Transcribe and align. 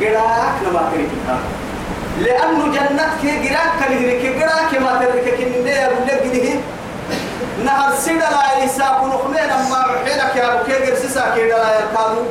قراك 0.00 0.54
لما 0.66 0.90
تريك 0.92 1.10
لأنه 2.20 2.64
جنتك 2.64 3.22
قراك 3.22 3.72
كنهرك 3.80 4.42
قراك 4.42 4.82
ما 4.82 5.04
كنده 5.38 5.70
يقول 5.70 6.06
لك 6.06 6.60
نهر 7.64 7.94
سيدا 7.94 8.28
لا 8.30 8.64
يساق 8.64 9.04
نخمين 9.04 9.50
أما 9.50 9.86
حينك 10.04 10.36
يا 10.36 10.54
أبو 10.54 10.64
كيغر 10.64 10.94
سيسا 10.94 11.34
كيدا 11.34 11.58
لا 11.58 11.80
يركادو 11.80 12.22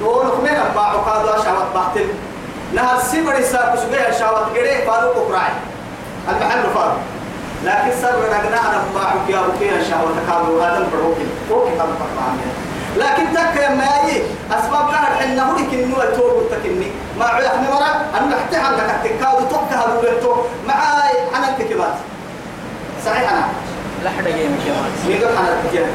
لو 0.00 0.22
نخمين 0.22 0.56
أما 0.56 0.80
عقادو 0.80 1.28
أشعوات 1.28 1.66
باحتل 1.74 2.08
نهر 2.74 3.00
سيبر 3.10 3.38
يساق 3.38 3.74
سبيع 3.76 4.10
شعوات 4.10 4.46
قريه 4.56 4.86
فارو 4.86 5.10
قرعي 5.12 5.52
المحل 6.28 6.62
فارو 6.74 6.96
لكن 7.64 7.90
سر 8.02 8.14
رجنا 8.14 8.60
أنا 8.60 8.84
ما 8.94 9.00
عك 9.00 9.30
يا 9.30 9.38
أبو 9.38 9.52
كيغر 9.58 9.82
شعوات 9.90 10.14
كادو 10.28 10.60
هذا 10.60 10.78
البروكي. 10.78 11.26
فوقي 11.48 11.70
هذا 11.70 11.84
البروكي. 11.84 12.67
لكن 12.96 13.22
تك 13.34 13.56
يا 13.62 13.68
ماي 13.74 14.22
أسباب 14.52 14.90
كان 14.90 15.04
حنا 15.18 15.42
هو 15.42 15.56
لكن 15.58 15.90
نوع 15.90 16.04
توب 16.04 16.42
تكني 16.50 16.86
ما 17.18 17.24
إحنا 17.24 17.70
مرة 17.70 18.04
أنا 18.18 18.36
نحتاج 18.36 18.60
عندك 18.64 18.94
تكاد 19.04 19.48
توك 19.48 19.72
هذا 19.72 19.98
ولتو 20.02 20.34
معاي 20.68 21.14
أنا 21.36 21.48
الكتابات 21.58 21.94
صحيح 23.06 23.32
أنا؟ 23.32 23.48
لحد 24.04 24.24
جيم 24.24 24.58
كمان 24.66 24.90
نيدو 25.08 25.26
حنا 25.26 25.56
كتير 25.68 25.86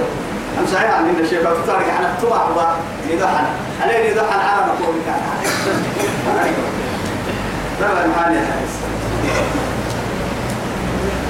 أم 0.60 0.66
صحيح 0.74 0.92
عن 0.92 1.04
من 1.04 1.20
الشيخ 1.20 1.40
فتارك 1.42 1.86
حنا 1.98 2.14
تما 2.22 2.36
عبا 2.36 2.76
نيدو 3.10 3.26
حنا. 3.28 3.50
عليه 3.82 4.08
نيدو 4.10 4.22
حنا. 4.22 4.44
عالم 4.44 4.70
أقول 4.70 4.96
لك 4.96 5.14
أنا 7.92 8.06
المحاني 8.06 8.38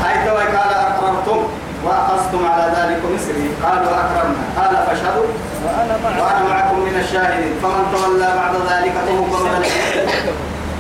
هاي 0.04 0.28
توي 0.28 0.44
قال 0.58 0.74
أقررتم 0.74 1.44
وأخذتم 1.86 2.46
على 2.46 2.66
ذلك 2.78 3.00
مصري 3.14 3.48
قالوا 3.64 3.92
أكرمنا. 4.02 4.44
قال 4.60 4.74
فاشهدوا. 4.88 5.30
وأنا 5.66 5.96
معك 6.04 6.22
وأنا 6.22 6.50
معكم 6.50 6.80
من 6.80 6.96
الشاهدين. 7.04 7.54
فمن 7.64 7.84
تولى 7.94 8.30
بعد 8.42 8.56
ذلك 8.72 8.94
فهو 9.06 9.24
من 9.44 9.66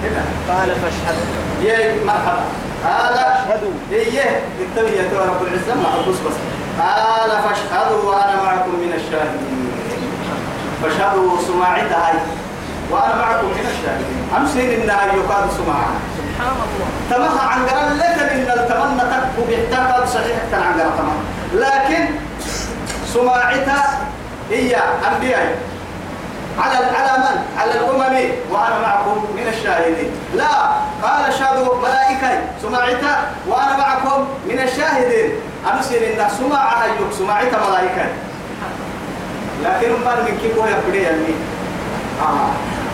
هنا 0.03 0.23
قال 0.49 0.69
فاشهد 0.81 1.17
يا 1.63 2.03
مرحبا. 2.05 2.45
قال 2.87 3.13
أشهد 3.13 3.63
إيه 3.91 4.41
التوية 4.59 5.09
رب 5.29 5.41
العزة. 5.47 5.73
مع 5.83 5.91
البص 5.99 6.19
بس. 6.25 6.37
قال 6.81 7.31
فاشهدوا. 7.45 8.01
وأنا 8.09 8.43
معكم 8.43 8.71
من 8.71 8.93
الشاهدين. 8.99 9.71
فاشهدوا 10.83 11.41
سماعتها 11.47 12.13
وأنا 12.91 13.15
معكم 13.15 13.47
من 13.47 13.65
الشاهدين. 13.73 14.23
أمسين 14.37 14.81
إنها 14.81 15.05
يقال 15.05 15.45
سماعها 15.57 15.97
سبحان 16.33 16.55
الله. 16.55 16.89
تمها 17.09 17.41
عن 17.47 17.65
قرن 17.65 17.97
لك 17.97 18.31
إن 18.31 18.59
التمنى 18.59 19.01
تكو 19.01 19.45
بيحتاج 19.47 20.07
صحيح 20.07 20.37
عن 20.53 20.79
قرن 20.79 20.91
تمام. 20.97 21.19
لكن 21.53 22.05
سماعتها 23.13 23.99
هي 24.49 24.75
أنبياء. 25.13 25.55
على 26.59 26.75
على 26.75 27.17
من؟ 27.17 27.59
على 27.59 27.71
الأمم 27.71 28.15
وأنا 28.51 28.79
معكم 28.81 29.25
من 29.35 29.47
الشاهدين. 29.47 30.11
لا 30.35 30.53
قال 31.03 31.33
شهدوا 31.33 31.75
ملائكة 31.81 32.41
سماعتها 32.61 33.31
وأنا 33.47 33.77
معكم 33.77 34.27
من 34.49 34.59
الشاهدين. 34.59 35.31
أمسل 35.73 35.95
إن 35.95 36.29
سماعها 36.29 36.85
يك 36.85 37.13
سماعتها 37.17 37.69
ملائكة. 37.69 38.05
لكن 39.63 39.91
من 39.91 40.37
كيف 40.41 40.57
هو 40.57 40.65
يبدي 40.65 41.01
يعني 41.01 41.33
آه. 42.21 42.49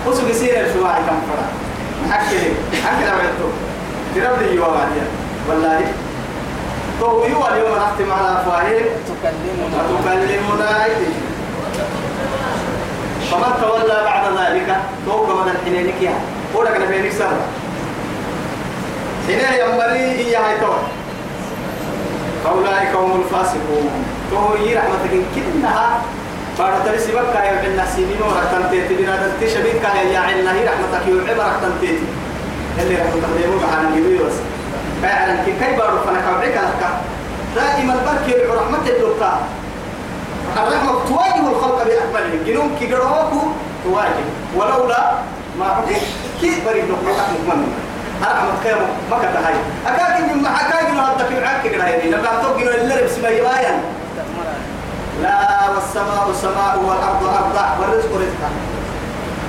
وسو 0.08 0.26
بيصير 0.26 0.66
السماعة 0.66 0.98
كم 0.98 1.20
فرا 1.30 1.46
محكي 2.08 2.54
محكي 2.74 3.04
لما 3.06 3.24
يتو 3.24 3.50
تربي 4.16 4.56
يوا 4.56 4.68
بعدين 4.68 5.08
والله. 5.50 5.82
تو 7.00 7.26
يوا 7.26 7.48
اليوم 7.54 7.72
نختم 7.76 8.12
على 8.12 8.42
أفواههم 8.42 8.86
تكلمنا. 9.08 9.80
أيديهم 10.84 11.30
فمن 13.32 13.52
تولى 13.62 13.98
بعد 14.06 14.26
ذلك 14.40 14.78
توقع 15.06 15.34
من 15.44 15.52
الحنينك 15.52 16.02
يا 16.02 16.14
ولك 16.56 16.76
نبينك 16.82 17.12
سهل 17.12 17.38
حين 19.28 19.40
ينبري 19.60 20.36
هاي 20.36 20.58
تو 20.62 20.74
فأولئك 22.44 22.96
هم 22.96 23.22
الفاسقون. 23.22 23.90
هي 24.60 24.76
رحمتك 24.78 25.14
كلها 25.36 26.02
بعد 26.60 26.74
ترسي 26.86 27.12
بكا 27.12 27.40
يا 27.44 27.60
ابن 27.60 27.82
سينين 27.96 28.22
ورحتن 28.22 28.72
تيتي 28.72 28.94
بنا 28.96 29.16
دلتي 29.16 29.54
شبيك 29.54 29.84
يا 30.14 30.20
عنا 30.20 30.54
هي 30.54 30.66
رحمتك 30.66 31.08
يوعب 31.08 31.40
رحتن 31.40 31.72
تيتي 31.82 32.04
اللي 32.80 32.96
رحمتك 32.96 33.30
ديمو 33.38 33.58
بحانا 33.58 33.90
بس. 34.28 34.34
فعلا 35.04 35.44
كي 35.46 35.52
كي 35.52 35.76
بارو 35.78 35.98
فانا 36.06 36.22
كوعيك 36.22 36.56
لك 36.56 36.90
دائما 37.56 37.96
بركي 38.06 38.34
رحمة 38.46 38.88
اللقاء. 38.88 39.42
الرحمة 40.58 40.92
تواجه 41.08 41.50
الخلق 41.50 41.84
بأكملهم 41.84 42.44
جنون 42.48 42.76
كي 42.80 42.94
قروكو 42.94 43.42
تواجه. 43.84 44.26
ولولا 44.56 45.14
ما 45.60 45.66
حكي 45.76 45.96
كي 46.42 46.62
بريد 46.66 46.86
نقطة 46.90 47.24
مكمل 47.48 47.68
الرحمة 48.22 48.52
كيمو 48.64 48.88
ما 49.12 49.18
كتهاي. 49.18 49.56
أكاكي 49.88 50.34
من 50.34 50.46
أكاكي 50.46 50.92
لو 50.92 51.02
هدك 51.02 51.32
العاك 51.32 51.64
كده 51.64 51.84
هيدي 51.88 52.10
نبقى 52.10 52.42
توقي 52.42 52.82
اللي 52.82 52.96
لبس 52.96 53.16
بيبايا 53.16 53.82
لا 55.24 55.70
والسماء 56.40 56.76
سماء 56.76 56.80
والأرض 56.88 57.24
أرض 57.24 57.82
والرزق 57.82 58.12
رزقه 58.16 58.52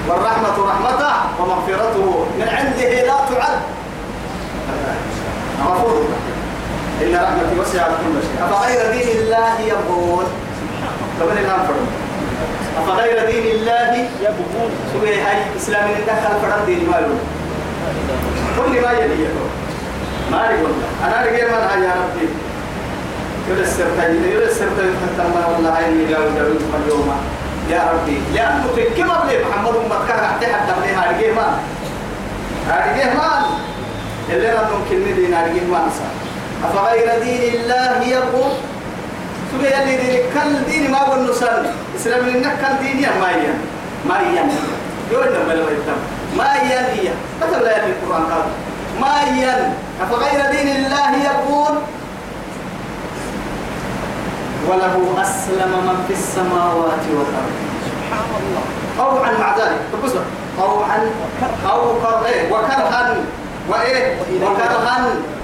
والرحمة 0.08 0.56
رحمته 0.70 1.14
ومغفرته 1.40 2.26
من 2.38 2.48
عنده 2.48 3.02
لا 3.02 3.18
تعد. 3.30 3.60
غفور. 5.66 6.04
إن 7.02 7.14
رحمتي 7.14 7.60
وسعت 7.60 7.90
كل 7.90 8.16
شيء. 8.22 8.44
أفغير 8.44 8.92
دين 8.92 9.08
الله 9.22 9.60
يبغون؟ 9.60 10.24
قبل 11.20 11.38
الآن 11.38 11.60
فرد؟ 11.68 11.86
أفغير 12.78 13.30
دين 13.30 13.46
الله 13.54 14.08
يبغون؟ 14.20 14.70
سوى 14.92 15.14
هاي 15.14 15.38
إسلام 15.56 15.90
دخل 16.06 16.34
فرد 16.42 16.66
دين 16.66 16.90
مالو 16.90 17.14
كل 18.56 18.82
ما 18.82 18.92
يلي 18.92 19.28
ما 20.32 20.50
يقول 20.50 20.72
أنا 21.06 21.16
رجع 21.22 21.46
من 21.46 21.82
يا 21.82 21.94
ربي. 22.02 22.49
يقول 23.50 23.62
السرطان 23.62 24.24
يقول 24.30 24.42
السرطان 24.42 24.94
حتى 25.02 25.28
ما 25.34 25.46
والله 25.46 25.88
اللي 25.88 26.04
جاوا 26.10 26.30
جاوا 26.36 26.54
اليوم. 26.84 27.10
يا 27.70 27.90
ربي 27.92 28.18
لأنه 28.34 28.64
في 28.74 28.82
كم 28.84 29.10
قبل 29.10 29.32
محمد 29.50 29.74
أمك؟ 29.76 30.08
كان 30.08 30.18
حتى 30.26 30.46
حتى 30.46 30.72
من 30.80 30.94
هاي 30.94 31.08
رجع 31.14 31.34
ما 31.34 31.58
هاي 32.68 32.92
رجع 32.94 33.14
ما 33.14 33.46
اللي 34.30 34.52
أنا 34.52 34.68
ممكن 34.78 35.00
ندين 35.12 35.34
هاي 35.34 35.50
رجع 35.50 35.62
ما 35.70 35.88
أفغير 36.64 37.22
دين 37.22 37.54
الله 37.60 38.02
يبغون 38.02 38.52
سبي 39.52 39.68
اللي 39.82 39.96
دين 39.96 40.20
كل 40.34 40.70
دين 40.72 40.90
ما 40.90 40.98
قلنا 40.98 41.30
نسال 41.30 41.66
إسلام 41.96 42.26
لنا 42.28 42.48
كل 42.48 42.84
دين 42.86 42.98
يا 43.02 43.10
ما 43.20 43.30
ين 43.30 43.54
ما 44.08 44.18
ين 44.20 44.50
يقول 45.12 45.26
لنا 45.26 45.38
بلا 45.44 45.64
بيتم 45.66 45.98
ما 46.38 46.54
ين 46.62 46.84
هي 46.94 47.10
مثل 47.42 47.64
لا 47.64 47.74
في 47.74 47.90
القرآن 47.90 48.22
قال. 48.22 48.44
ما 49.00 49.14
ين 49.38 49.74
أفغير 50.02 50.40
دين 50.50 50.76
الله 50.76 51.16
يبغون 51.16 51.78
وله 54.70 55.22
أسلم 55.22 55.72
من 55.86 56.04
في 56.08 56.14
السماوات 56.14 57.04
والأرض. 57.16 57.54
سبحان 57.86 58.30
الله. 58.40 58.62
طوعا 58.98 59.32
مع 59.40 59.56
ذلك. 59.58 59.78
تبصر 59.92 60.20
طوعا 60.58 60.98
أو 61.70 61.80
كر 62.02 62.26
إيه؟ 62.26 62.52
وكرها. 62.52 63.16
وإيه؟ 63.68 64.16
وكرها. 64.42 64.96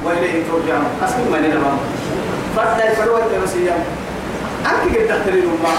وإليه 0.05 0.43
ترجعون. 0.49 0.87
أسلم 1.05 1.27
من 1.33 1.45
الأمر 1.45 1.79
فرد 2.57 2.93
يفروا 2.93 3.19
التمسيا 3.19 3.77
أنك 4.67 4.97
قد 4.97 5.09
تحترين 5.09 5.43
الله 5.43 5.75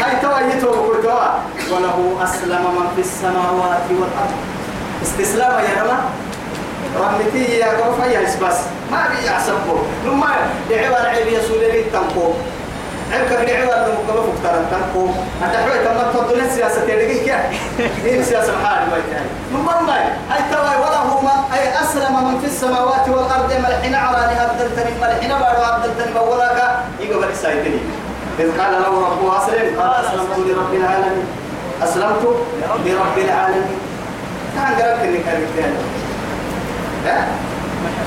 هاي 0.00 0.16
توا 0.22 0.56
يتوا 0.56 0.72
بقول 0.72 1.02
توا 1.02 1.28
وله 1.72 2.24
أسلم 2.24 2.62
من 2.76 2.86
في 2.96 3.00
السماوات 3.00 3.86
والأرض. 3.90 4.34
استسلام 5.02 5.52
يا 5.52 5.82
رب 5.82 6.04
رحمتي 7.00 7.58
يا 7.58 7.66
قوفا 7.66 8.06
يا 8.06 8.20
بس 8.20 8.58
ما 8.90 9.08
بي 9.10 9.26
يعصبه 9.26 9.78
لما 10.06 10.30
دعوة 10.70 11.06
عيب 11.08 11.26
يسول 11.26 11.58
لي 11.60 11.84
عيب 13.14 13.24
كبير 13.26 13.56
عيب 13.56 13.70
أنه 13.70 13.98
كما 14.08 14.22
فكتر 14.22 14.54
تنقو 14.70 15.06
أنت 15.44 15.56
حوي 15.56 15.78
تما 15.84 16.12
تفضل 16.12 16.40
السياسة 16.40 16.80
تلقي 16.80 17.18
كيا. 17.24 17.50
دين 18.04 18.20
السياسة 18.20 18.52
محال 18.62 18.90
ما 18.90 18.96
يتعي 18.96 19.24
لما 19.52 19.80
ما 19.80 19.94
هاي 20.30 20.42
توا 20.52 20.86
وله 20.86 21.20
ما 21.22 21.44
أي 21.54 21.82
أسلم 21.82 22.24
من 22.24 22.40
في 22.40 22.46
السماوات 22.46 23.08
والأرض 23.08 23.52
ملحنا 23.52 23.98
عراني 23.98 24.44
أبدلتني 24.44 24.90
ملحنا 25.02 25.38
بارو 25.38 25.62
أبدلتني 25.62 26.12
بولاك 26.14 26.78
يقبل 27.00 27.28
السايتني 27.28 27.80
إذ 28.38 28.60
قال 28.60 28.72
له 28.72 28.88
ربه 28.88 29.38
أسلم. 29.38 29.80
قال 29.80 30.04
أسلمت 30.04 30.38
لرب 30.38 30.74
العالمين. 30.74 31.26
أسلمت 31.82 32.24
لرب 32.86 33.18
العالمين. 33.18 33.78
كان 34.54 34.74
قرأت 34.74 34.98
إنك 34.98 35.28
أريد 35.28 35.74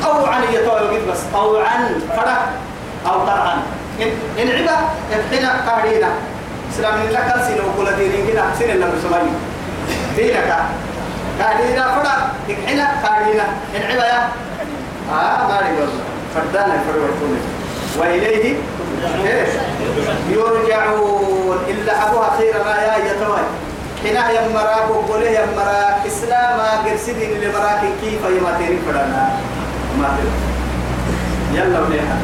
أو 0.06 0.26
عن 0.26 0.44
يتوى 0.54 1.00
بس. 1.12 1.20
أو 1.36 1.58
عن 1.58 2.02
فرق 2.18 2.50
أو 3.06 3.26
طرعا 3.26 3.58
إن 4.02 4.48
عبا 4.50 4.78
إحنا 5.34 5.50
قاعدين 5.68 6.06
سلام 6.78 6.96
لك 7.12 7.36
سين 7.48 7.58
وكل 7.66 7.96
دين 7.96 8.12
كنا 8.28 8.44
سين 8.60 8.78
لما 8.78 8.94
سمعني 9.04 9.30
دينك. 10.16 10.50
قاعدين 11.40 11.76
فرق 11.76 12.32
إحنا 12.68 12.86
قاعدين 13.04 13.40
إن 13.76 13.82
عبا 13.92 14.06
يا. 14.06 14.30
آه 15.12 15.48
ما 15.48 15.62
نقول 15.62 15.90
فردانا 16.36 16.74
فرقتون 16.88 17.40
وإليه. 17.98 18.56
إيش؟ 19.26 19.50
يرجعون. 20.30 21.58
إلا 21.70 22.08
أبوها 22.08 22.38
خير 22.38 22.54
ما 22.66 22.76
يا 22.76 22.98
يتوى 22.98 23.40
حين 24.04 24.16
يمراك 24.16 24.90
وقوله 24.90 25.30
يمراك. 25.30 25.96
إسلام 26.08 26.60
اللي 27.34 27.50
براكن 27.50 27.90
كيف 28.02 28.22
يما 28.38 28.58
تيري 28.58 28.80
فرانا 28.88 29.30
ما 30.00 30.18
يلا 31.54 31.80
وليها. 31.80 32.18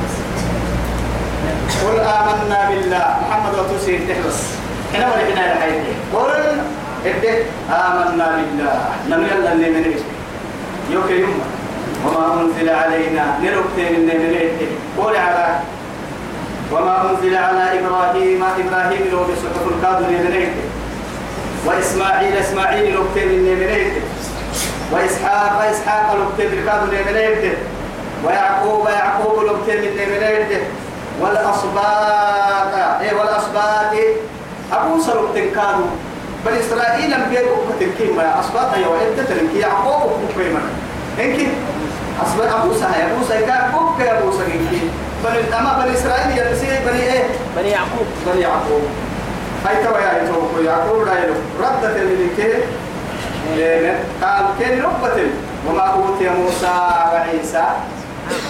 قل 1.84 2.00
آمنا 2.00 2.70
بالله. 2.70 3.06
محمد 3.22 3.54
وتوسي 3.60 3.98
تحرس 4.08 4.40
هنا 4.94 5.06
ولكنا 5.14 5.54
الحيث 5.54 5.84
قل 6.14 6.32
إبه 7.06 7.36
آمنا 7.70 8.28
بالله. 8.36 8.78
نم 9.10 9.24
يلا 9.24 9.52
اللي 9.54 9.70
من 9.70 9.86
يوكي 10.92 11.14
يوم. 11.20 11.42
وما 12.06 12.42
أنزل 12.42 12.70
علينا. 12.70 13.26
نركت 13.44 13.78
من 13.78 14.06
من 14.08 14.20
قول 14.98 15.16
على. 15.16 15.60
وما 16.72 16.96
أنزل 17.10 17.36
على 17.36 17.80
إبراهيم. 17.80 18.44
إبراهيم 18.44 19.04
لو 19.12 19.24
بصحف 19.24 19.64
الكادر 19.72 20.08
من 20.10 20.26
وإسماعيل. 21.66 22.38
إسماعيل 22.38 22.94
لو 22.94 23.04
من 23.16 23.92
وإسحاق. 24.92 25.56
إسحاق 25.72 26.16
لو 26.16 26.26
الكادر 26.54 26.86
من 26.86 27.16
ويعقوب. 28.26 28.88
يعقوب 28.88 29.44
لو 29.44 29.56
من 29.56 30.83
والأصباط. 31.22 32.74
إيه 33.02 33.14
والأصباط. 33.14 33.94
أبو 34.74 35.02
سلوك 35.02 35.30
تنكادو 35.36 35.86
بل 36.46 36.52
إسرائيل 36.52 37.16
كتنكين. 37.80 38.16
ما 38.18 38.40
أصباط 38.40 38.78
يا 38.78 38.88
وعدة 38.88 39.24
تنكي 39.24 39.60
يعقوب 39.60 40.12
كيما 40.38 40.62
إنك 41.20 41.48
أصباط 42.24 42.54
أبو 42.54 42.74
سهى 42.74 43.12
أبو 43.12 43.26
سهى 43.30 43.44
كان 43.44 43.72
كوك 43.72 44.00
يا 44.00 44.20
أبو 44.20 44.32
سهى 44.32 44.60
بل 45.24 45.54
أما 45.54 45.84
بني 45.86 45.94
إسرائيل 45.98 46.38
يلسي 46.38 46.66
بني 46.66 47.04
إيه؟ 47.14 47.24
بني 47.58 47.70
يعقوب. 47.70 48.08
بني 48.28 48.42
يعقوب. 48.42 48.84
هاي 49.66 49.84
توا 49.84 50.00
يا 50.00 50.24
يتوقع 50.24 50.60
يعقوب 50.66 51.06
لا 51.06 51.24
يلو. 51.24 51.34
ردت 51.60 51.96
اللي 51.96 52.28
قال 54.22 54.46
كن 54.60 54.82
ربة. 54.82 55.28
وما 55.68 55.82
أوتي 55.82 56.30
موسى 56.30 56.76
وعيسى. 57.14 57.64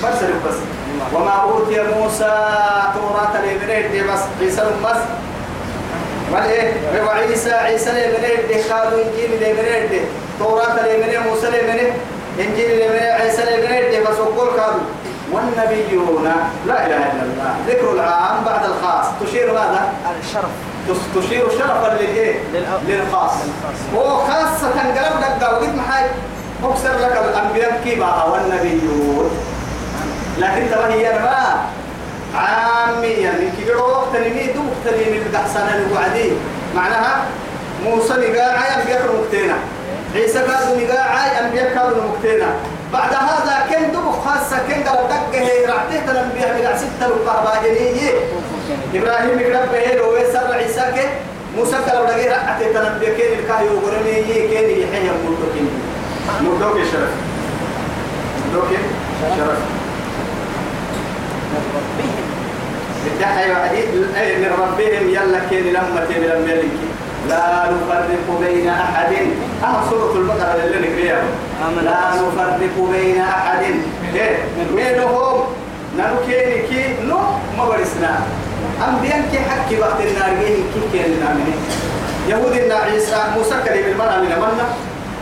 بس 0.04 0.16
بس. 0.48 0.56
وما 1.14 1.32
أوتي 1.32 1.82
موسى 2.00 2.32
توراة 2.96 3.42
لبنيت 3.46 4.06
بس 4.10 4.20
عيسى 4.42 4.62
بس. 4.86 4.98
وإيه 6.34 6.74
وعيسى 7.06 7.52
عيسى 7.54 7.90
لبنيت 7.90 8.72
قالوا 8.72 9.00
إنجيل 9.04 9.32
لبنيت 9.36 10.02
توراة 10.40 10.76
لبنيت 10.86 11.20
موسى 11.20 11.48
لبنيت 11.48 11.94
إنجيل 12.40 12.70
لبنيت 12.76 13.02
عيسى 13.12 13.42
لبنيت 13.42 14.08
بس 14.08 14.20
وقول 14.20 14.48
قالوا. 14.60 14.82
والنبيون 15.32 16.32
لا 16.68 16.86
إله 16.86 16.98
إلا 16.98 17.24
الله 17.24 17.56
ذكر 17.68 17.92
العام 17.94 18.44
بعد 18.46 18.66
الخاص. 18.66 19.06
تشير 19.26 19.48
ماذا؟ 19.54 19.94
الشرف. 20.26 20.52
تشير 21.16 21.50
شرفا 21.50 21.98
للإيه؟ 22.00 22.40
للأ- 22.54 22.90
للخاص. 22.90 23.32
وخاصة 23.96 24.68
قلب 24.70 24.96
دقا 25.40 25.52
وقت 25.54 25.70
محاي 25.70 26.06
أكثر 26.64 26.90
لك 27.00 27.22
الأنبياء 27.30 27.82
كيما 27.84 28.24
والنبيون. 28.24 29.03
لكن 30.40 30.70
ترى 30.72 30.94
هي 30.94 31.20
ما 31.20 31.66
عاميا 32.36 33.18
يعني 33.18 33.46
كي 33.58 33.72
وقت 33.76 34.16
نمي 34.16 34.48
دو 34.56 34.60
وقت 34.62 34.96
نمي 34.96 35.18
القحسان 35.18 35.68
الوعدي 35.88 36.32
معناها 36.76 37.26
موسى 37.84 38.14
نقاعي 38.14 38.82
أنبياء 38.82 39.02
مكتينا 39.22 39.54
عيسى 40.16 40.40
قالوا 40.40 40.78
نقاعي 40.78 41.40
أنبياء 41.46 41.70
كانوا 41.74 42.10
مكتينا 42.10 42.48
بعد 42.94 43.14
هذا 43.14 43.66
كن 43.70 43.92
دو 43.92 44.12
خاصة 44.12 44.58
كن 44.68 44.74
قال 44.84 45.08
دقة 45.08 45.48
رعته 45.68 46.12
الأنبياء 46.12 46.54
من 46.54 46.78
ستة 46.78 47.08
رقابة 47.08 47.68
جنيه 47.68 48.12
إبراهيم 48.94 49.40
يقرب 49.40 49.72
به 49.72 49.94
لو 49.96 50.16
يسر 50.18 50.54
عيسى 50.54 50.82
كه 50.96 51.10
موسى 51.58 51.76
قال 51.76 52.04
لك 52.04 52.28
رعته 52.28 52.82
الأنبياء 52.82 53.12
كن 53.18 53.40
الكاهي 53.40 53.68
وقرني 53.70 54.22
كن 54.24 54.70
يحيى 54.82 55.12
ملوكين 55.24 55.70
ملوك 56.42 56.78
شرف. 56.92 57.10
ملوك 58.52 58.70
شرف. 59.38 59.83
ربهم. 61.76 62.24
الدحي 63.08 63.52
وعديد 63.52 63.90
من 64.40 64.52
ربهم 64.64 65.10
يلا 65.10 65.40
كين 65.50 65.66
لما 65.74 66.06
تين 66.08 66.24
لما 66.24 66.64
لا 67.30 67.70
نفرق 67.72 68.28
بين 68.42 68.70
أحد. 68.70 69.14
أه 69.64 69.90
سورة 69.90 70.14
البقرة 70.16 70.64
اللي 70.66 70.88
نقريها 70.88 71.24
لا 71.84 72.00
نفرق 72.22 72.92
بين 72.92 73.22
أحد. 73.22 73.64
إيه؟ 74.16 74.38
منهم 74.76 75.44
نانو 75.98 76.16
كيني 76.28 76.68
كي 76.68 76.96
نو 77.06 77.18
ما 77.58 77.66
برسنا 77.66 78.20
أنبياء 78.88 79.22
كي 79.32 79.40
حكي 79.40 79.80
وقت 79.80 80.00
النار 80.02 80.30
كي 80.42 80.64
كين 80.92 81.20
نامني 81.20 81.54
يهود 82.30 82.54
إن 82.58 82.72
عيسى 82.72 83.24
موسى 83.38 83.56
كريم 83.66 83.86
المرأة 83.92 84.18
من 84.18 84.26
منا 84.26 84.66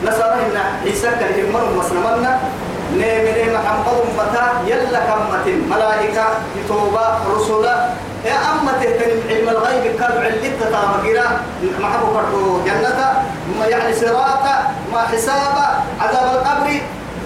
نصارى 0.03 0.33
إن 0.33 0.57
عيسى 0.85 1.09
كريم 1.19 1.45
المرأة 1.45 1.69
مسنا 1.79 2.39
منا 2.91 3.07
نيمني 3.23 3.53
محمد 3.55 3.87
أمتا 3.87 4.45
يلا 4.67 4.99
كمة 4.99 5.47
ملائكة 5.71 6.25
يتوبة 6.57 7.05
رسولا 7.35 7.75
يا 8.25 8.35
أمة 8.51 8.71
تهتم 8.71 9.11
علم 9.29 9.49
الغيب 9.49 9.83
كاد 9.99 10.17
علت 10.17 10.59
تامقنا 10.71 11.25
محبو 11.79 12.07
كردو 12.13 12.63
جنة. 12.65 12.99
ما 13.59 13.65
يعني 13.65 13.93
صراطة 13.93 14.55
ما 14.93 15.01
حسابة 15.01 15.65
عذاب 16.01 16.27
القبر. 16.35 16.81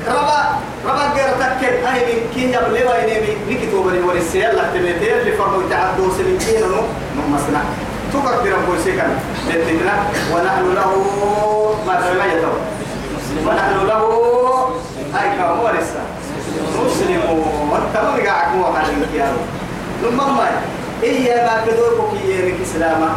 ربا 0.07 0.39
ربا 0.85 1.05
غير 1.15 1.29
تكل 1.41 1.75
هاي 1.85 1.99
من 2.05 2.29
كي 2.33 2.53
يبلي 2.53 2.85
وينمي 2.85 3.31
نكتب 3.49 3.77
بني 3.85 3.99
ورسي 4.05 4.39
يلا 4.39 4.63
تبيتين 4.73 5.17
اللي 5.17 5.31
فرموا 5.31 5.69
تعدوا 5.69 6.13
سنين 6.17 6.61
نو 6.61 6.81
نو 7.15 7.23
مسنا 7.33 7.61
تقدر 8.13 8.51
ربو 8.53 8.73
سيكن 8.83 9.11
لتنا 9.49 9.93
ونحن 10.33 10.65
له 10.75 10.91
ما 11.87 12.25
يدو 12.33 12.53
ونحن 13.47 13.87
له 13.87 14.44
هاي 15.15 15.29
كم 15.37 15.59
ورثة 15.63 16.01
مسلمون 16.85 17.81
تمام 17.93 18.27
قاعد 18.27 18.55
مو 18.55 18.65
حد 18.65 18.87
يا 19.15 19.27
ثم 20.01 20.17
ما 20.17 20.47
إيه 21.03 21.35
ما 21.35 21.61
كدورك 21.65 22.11
كي 22.11 22.53
إسلاما. 22.63 23.15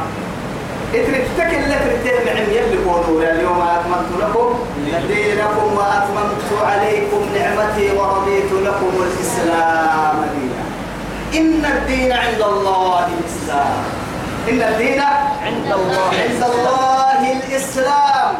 إتركتك 0.94 1.54
اللي 1.54 1.74
ترتين 1.74 2.28
عم 2.36 2.50
يلي 2.50 2.78
قولوا 2.84 3.22
اليوم 3.22 3.60
أكملت 3.60 4.10
لكم. 4.20 4.58
دينكم 5.08 5.68
وأتممت 5.76 6.50
عليكم 6.66 7.20
نعمتي 7.34 7.90
ورضيت 7.96 8.52
لكم 8.52 8.92
الإسلام 9.02 10.16
دينا. 10.34 10.64
إن 11.34 11.64
الدين 11.64 12.12
عند 12.12 12.42
الله 12.42 13.06
الإسلام. 13.06 13.82
إن 14.48 14.62
الدين 14.62 15.00
عند 15.46 15.72
الله 15.72 16.08
عند 16.22 16.42
الله 16.52 17.20
الإسلام. 17.32 18.34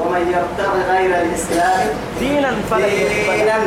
ومن 0.00 0.22
يبتغي 0.34 0.80
غير 0.92 1.22
الإسلام 1.22 1.86
دينا 2.20 2.50
يقبل. 2.70 3.36
دينا 3.36 3.58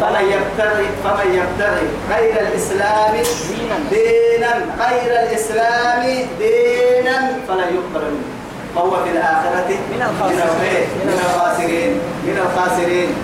فمن 0.00 0.24
يبتغي 0.34 0.86
فمن 1.04 1.28
يبتغي 1.40 1.86
غير 2.10 2.40
الإسلام 2.40 3.12
دينا. 3.48 3.76
دينا 3.90 4.52
غير 4.80 5.12
الإسلام 5.22 6.02
دينا 6.38 7.16
فلا 7.48 7.64
يقبل 7.64 8.04
منه. 8.14 8.28
وهو 8.74 9.04
في 9.04 9.10
الآخرة 9.10 9.70
من 9.92 10.02
الخاسرين. 10.02 10.86
من 11.04 11.20
الخاسرين. 11.24 11.92
من 12.26 12.36
الخاسرين. 12.46 13.14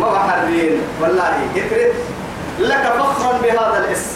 مبحرين 0.00 0.80
والله 1.00 1.32
يكرد 1.54 1.94
لك 2.60 2.92
فخرا 2.98 3.38
بهذا 3.42 3.84
الاسم. 3.84 4.15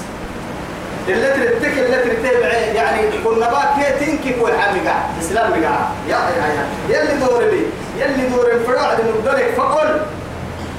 اللي 1.09 1.29
ترتك 1.29 1.79
اللي 1.79 1.97
ترتبع 1.97 2.49
يعني 2.49 3.01
كنا 3.25 3.51
بقى 3.51 3.93
تنكي 4.01 4.33
كل 4.41 4.53
حاجة 4.53 4.95
إسلام 5.21 5.51
بقى 5.51 5.61
يا 6.09 6.17
يا 6.39 6.47
يا. 6.47 6.67
يلي 6.99 7.21
دور 7.27 7.43
لي 7.43 7.63
يلي 7.99 8.29
دور 8.29 8.53
الفرع 8.53 8.93
نقدرك 8.93 9.55
فقل 9.57 10.01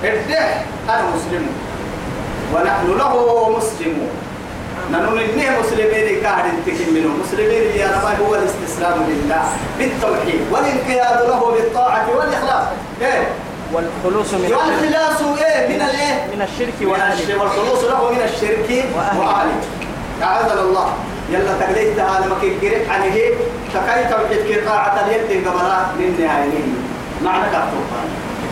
الدح 0.04 0.64
أنا 0.90 1.04
مسلم. 1.16 1.48
ونحن 2.56 2.88
له 2.98 3.50
مسلمون 3.58 4.10
نحن 4.92 5.18
إنه 5.18 5.60
مسلمين 5.60 6.22
كاهد 6.22 6.54
تكن 6.66 6.94
منه. 6.94 7.10
مسلمين 7.26 7.64
يا 7.76 7.88
رب 7.88 8.26
هو 8.28 8.36
الاستسلام 8.36 9.00
لله 9.08 9.44
بالتوحيد 9.80 10.42
والانقياد 10.52 11.28
له 11.28 11.52
بالطاعة 11.52 12.10
والإخلاص. 12.18 12.64
إيه؟ 13.02 13.28
والخلوص 13.74 14.34
من 14.34 14.54
والخلاص 14.54 15.22
إيه؟ 15.42 15.68
من 15.68 15.82
الإيه؟ 15.82 16.28
من 16.36 16.42
الشرك 16.42 16.74
وأهله. 16.90 17.42
والخلوص 17.42 17.84
له 17.84 18.12
من 18.12 18.22
الشرك 18.22 18.86
وأهله. 18.96 19.52
أعاذنا 20.24 20.62
الله. 20.62 20.94
يلا 21.30 21.54
تقليت 21.60 22.00
هذا 22.00 22.28
ما 22.30 22.36
كيف 22.42 22.62
قريت 22.62 22.90
عن 22.90 23.02
هي؟ 23.02 23.32
تكاي 23.74 24.04
توحيد 24.12 24.42
كي 24.48 24.62
طاعة 24.62 25.06
اليد 25.06 25.48
قبلها 25.48 25.92
من 26.00 26.16
نهاية. 26.20 26.64
معنى 27.24 27.46
كفتوها 27.46 28.02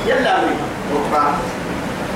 يلا 0.08 0.40
أمريكا 0.40 0.66
وقع 0.96 1.28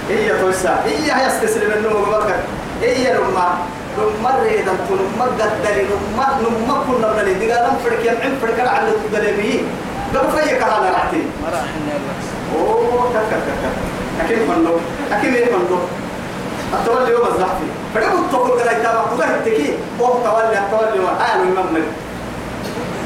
هي 0.09 0.39
توسع. 0.41 0.75
هي 0.85 1.27
يستسلم 1.27 1.71
النوم 1.77 2.01
وبركة. 2.01 2.35
هي 2.81 3.13
لما 3.13 3.57
لما 3.97 4.31
ريدا 4.43 4.71
لما 4.89 5.25
قدر 5.25 5.75
لما 5.89 6.27
لما 6.41 6.83
كنا 6.87 7.13
من 7.13 7.19
اللي 7.19 7.51
قال 7.51 7.63
لم 7.63 7.77
فرق 7.83 8.01
يمعن 8.01 8.37
فرق 8.41 8.69
على 8.69 8.89
الدلبي 8.89 9.63
قبل 10.15 10.41
فيك 10.41 10.63
هذا 10.63 10.89
راح 10.93 11.13
النار 11.13 12.01
أوه 12.55 13.09
كك 13.13 13.37
كك 13.37 13.63
أكيد 14.25 14.39
منو 14.49 14.77
إيه 15.23 15.45
منو 15.45 15.77
التولي 16.73 17.11
يوم 17.11 17.27
الزحف 17.27 17.57
فلو 17.95 18.07
تقول 18.31 18.59
كذا 18.59 18.71
يتابع. 18.71 18.99
قضاء 18.99 19.27
التكي 19.27 19.73
أوه 19.99 20.23
تولي 20.23 20.59
التولي 20.59 20.99
وحال 21.05 21.41
المؤمن. 21.41 21.85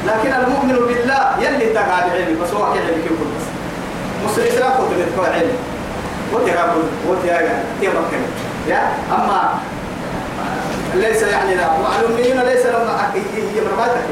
لكن 0.06 0.32
المؤمن 0.34 0.86
بالله 0.86 1.22
يلي 1.40 1.66
تقعد 1.66 2.10
علمي. 2.10 2.40
بس 2.42 2.50
هو 2.50 2.72
كده 2.74 2.82
اللي 2.82 3.02
كيف 3.02 3.12
بس. 3.12 3.46
بتكون 4.98 5.26
علم 5.34 5.56
وتقابل 6.32 6.82
وتياga 7.08 7.54
تيمكن 7.80 8.22
يا 8.68 8.92
أما 9.10 9.58
ليس 10.94 11.22
يعني 11.22 11.54
لا. 11.54 11.66
والأميون 11.72 12.46
ليس 12.46 12.66
لهم 12.66 12.88
هي 13.24 13.60
مرماتك 13.60 14.04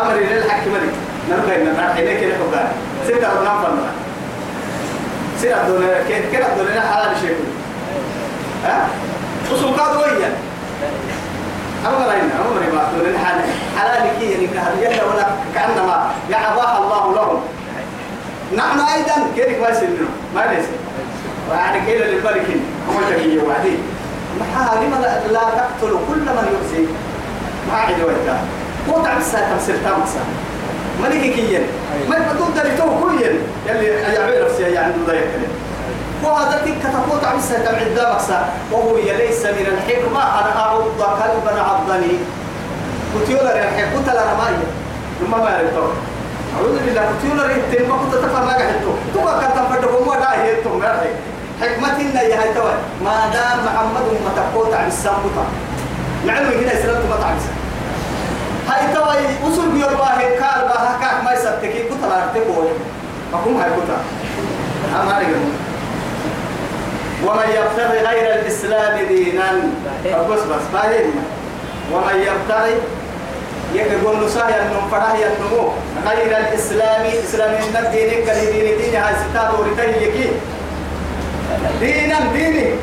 أمر 0.00 0.14
للحق 0.14 0.66
ملك. 0.66 0.94
نرجع 1.30 1.72
نحن 1.72 1.96
كده 2.20 2.34
كبار 2.34 2.68
سيدا 3.06 3.28
ربنا 3.28 3.62
فلنا 3.62 3.90
سيدا 5.40 5.66
الدنيا 5.66 6.04
كده 6.08 6.30
كده 6.32 6.46
الدنيا 6.46 6.80
حلال 6.80 7.16
شيء. 7.20 7.36
ها؟ 8.64 8.88
وسوق 9.52 9.80
قادوية 9.80 10.26
أما 11.86 12.06
رأينا 12.06 12.34
أما 12.40 12.60
رأينا. 12.60 12.88
الدنيا 12.96 13.18
حلال. 13.18 13.44
حلال 13.78 14.10
كي 14.20 14.30
يعني 14.30 14.46
كهذا. 14.46 15.04
ولا 15.04 15.26
كأنما 15.54 16.10
يعباها 16.30 16.78
الله 16.78 17.14
لهم. 17.14 17.40
نحن 18.56 18.80
أيضا 18.80 19.26
كيف 19.36 19.60
ما 19.62 19.68
يصير 19.68 19.88
ما 20.34 20.40
ليس 20.40 20.64
يعني 21.52 21.86
كيل 21.86 22.02
للبرك 22.06 22.46
هو 22.88 23.00
تكي 23.10 23.38
وعدي 23.38 23.76
ما 24.40 24.80
لما 24.82 24.96
لا 25.32 25.40
تقتل 25.40 25.96
كل 26.08 26.18
من 26.20 26.48
يؤذي 26.52 26.88
ما 27.68 27.74
عاد 27.78 28.00
وجه 28.00 28.36
هو 28.90 29.04
تعبس 29.04 29.32
تمسر 29.32 29.74
تمسا 29.84 30.20
ملك 31.02 31.20
كيين 31.34 31.62
ما 32.08 32.18
بدون 32.18 32.54
تريتو 32.56 32.84
كلين 33.00 33.38
يلي 33.68 33.86
يعمل 33.86 34.44
نفسي 34.44 34.62
يعني 34.62 34.92
ضيق 35.06 35.26
وهذا 36.24 36.62
تلك 36.64 36.82
تقول 36.82 37.20
تعبس 37.22 37.48
تبعد 37.48 37.88
دمسا 37.96 38.48
وهو 38.72 38.96
ليس 38.96 39.42
من 39.46 39.66
الحكمة 39.74 40.22
أنا 40.40 40.60
أعض 40.60 40.82
كلبا 40.98 41.62
عضني. 41.62 42.16
كتيولا 43.14 43.52
لنا 44.08 44.34
ما 44.38 44.48
هي 44.48 44.54
ثم 45.20 45.30
ما 45.30 45.50
يرتو 45.60 45.86
أعوذ 46.56 46.78
بالله. 46.84 47.04
كتيولا 47.18 47.42
ريتين 47.46 47.88
ما 47.88 47.96
كنت 47.96 48.14
تفهم 48.14 48.46
ما 48.46 48.52
قحتو 48.52 48.92
تبقى 49.14 49.34
كنت 49.40 49.56
تفردكم 49.58 50.08
ما 50.08 50.16
داهي 50.20 50.52
يتم 50.52 50.82
حكمتنا 51.60 52.22
يا 52.22 52.36
هاي 52.42 52.54
توي. 52.54 52.74
ما 53.04 53.30
دام 53.34 53.58
محمد 53.66 54.06
ما 54.24 54.30
تقوت 54.36 54.74
عن 54.74 54.88
السامبطة 54.88 55.44
معلومة 56.26 56.50
هنا 56.52 56.72
إسلام 56.72 57.02
ما 57.10 57.16
تعبس 57.22 57.44
هاي 58.68 58.94
توي 58.94 59.20
باهي 59.96 60.36
كار 60.38 60.60
باها 60.68 60.98
كاك 61.00 61.24
ما 61.24 61.32
يسبتكي 61.32 61.82
كتلا 61.82 62.22
ارتكوه 62.24 62.68
أقوم 63.34 63.60
هاي 63.60 63.70
كتلا 63.70 63.98
أما 65.02 65.18
رجل 65.18 65.40
ومن 67.26 67.48
يبتغي 67.58 67.98
غير 68.06 68.34
الإسلام 68.40 69.06
دينا 69.08 69.52
بس 70.30 70.40
بس 70.40 70.64
باهي 70.72 71.04
ومن 71.92 72.14
يبتغي 72.14 72.74
يقول 73.74 74.24
نسايا 74.26 74.62
النم 74.66 74.88
فراه 74.90 75.14
النمو 75.14 75.68
غير 76.06 76.36
الإسلام 76.38 77.06
إسلام 77.24 77.54
الدين 77.54 78.26
كالدين 78.26 78.78
دين 78.78 78.94
هاي 79.02 79.14
ستاد 79.14 79.50
ورتيه 79.58 79.96
يكي. 80.06 80.30
دينا 81.80 82.18
ديني. 82.32 82.74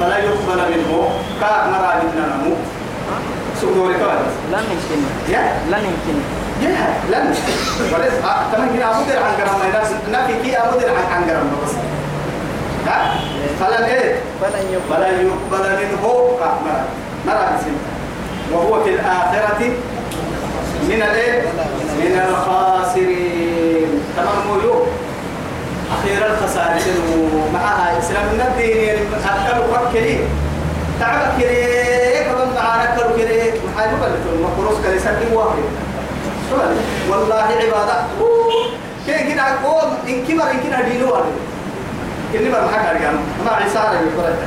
فلا 0.00 0.18
يقبل 0.18 0.56
منه. 0.72 1.08
كا 1.40 1.66
مرا 1.70 1.94
بدنا 2.02 2.26
نمو. 2.36 2.56
سودوري 3.60 3.94
كويس 3.94 4.34
لن 4.52 4.64
يمكن 4.72 5.00
يا؟ 5.32 5.42
لن 5.70 5.84
يمكن 5.88 6.16
يا 6.62 6.94
لن 7.10 7.30
بس 7.92 8.12
كمان 8.52 8.68
كنا 8.68 8.90
أمودر 8.96 9.18
عن 9.22 9.32
كلام 9.36 9.58
ما 9.58 9.64
يناس 9.68 9.90
نفي 10.12 10.42
كي 10.42 10.56
أمودر 10.56 10.88
عن 11.12 11.24
كلام 11.26 11.46
بس 11.64 11.72
ها? 12.86 13.14
فلن 13.60 13.84
إيه؟ 13.84 14.14
فلن 14.40 14.66
يقبل. 14.72 15.04
منه 15.84 16.04
مرا 17.26 17.56
بسم 17.56 17.76
وهو 18.52 18.84
في 18.84 18.90
الآخرة 18.90 19.60
من 20.88 21.02
الإيه؟ 21.02 21.42
من 21.98 22.20
الخاسرين. 22.28 23.88
تمام 24.16 24.46
مولو 24.48 24.86
أخيرا 25.98 26.26
الخسارة 26.26 26.80
معها 27.54 27.98
إسلام 27.98 28.26
الدين. 28.26 28.96
أكل 29.24 29.58
وكلي. 29.60 30.18
تعب 31.00 31.40
كلي. 31.40 32.24
كمان 32.24 32.48
معنا 32.54 32.84
أكل 32.84 33.02
كلي. 33.16 33.52
محاجة 33.66 33.90
بلتون. 33.90 34.42
مقروس 34.42 34.76
كلي. 34.86 34.98
سلم 34.98 35.32
واحد. 35.32 35.64
والله 37.10 37.34
عبادة. 37.36 37.96
كي 39.06 39.32
كده 39.32 39.42
قوم 39.64 39.96
إن 40.08 40.24
كبر 40.26 40.50
إن 40.50 40.60
كده 40.64 40.80
دينو 40.88 41.12
واحد. 41.12 41.34
كني 42.34 42.50
برمحك 42.50 42.86
أرجعنا 42.90 43.18
ما 43.44 43.50
عيسى 43.52 43.78
ربي 43.78 44.10
قرأت 44.22 44.38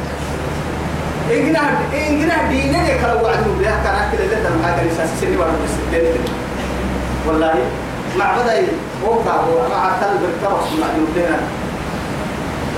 إننا 1.32 1.60
إننا 2.08 2.48
ديننا 2.50 2.88
كلام 3.02 3.22
وعدوا 3.24 3.56
بها 3.60 3.76
كان 3.84 3.96
أكل 3.96 4.24
اللي 4.24 4.36
ترى 4.36 4.54
هذا 4.64 4.82
الإنسان 4.82 5.08
سني 5.22 5.38
ولا 5.38 5.48
بس 5.52 5.74
والله 7.28 7.54
مع 8.18 8.38
بدأ 8.38 8.68
وقع 9.06 9.36
مع 9.70 9.90
كلب 10.00 10.22
الكرس 10.30 10.68
مع 10.82 10.88
يمكننا 10.98 11.40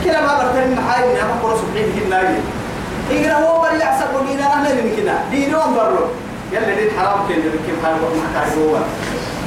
كلا 0.05 0.21
ما 0.21 0.37
برتن 0.37 0.75
محاي 0.75 1.09
من 1.09 1.19
أما 1.19 1.33
قرص 1.43 1.59
بحين 1.75 2.03
الناجي 2.05 2.39
إننا 3.11 3.37
هو 3.47 3.61
بل 3.61 3.81
يحسب 3.81 4.07
دينا 4.27 4.53
أهل 4.53 4.79
يمكننا 4.79 5.13
دينه 5.31 5.65
أنبرو 5.65 6.05
يلا 6.51 6.75
دين 6.75 6.89
حرام 6.99 7.27
كين 7.27 7.37
يمكن 7.37 7.73
حرام 7.83 7.97
ما 7.97 8.27
كان 8.41 8.59
هو. 8.61 8.77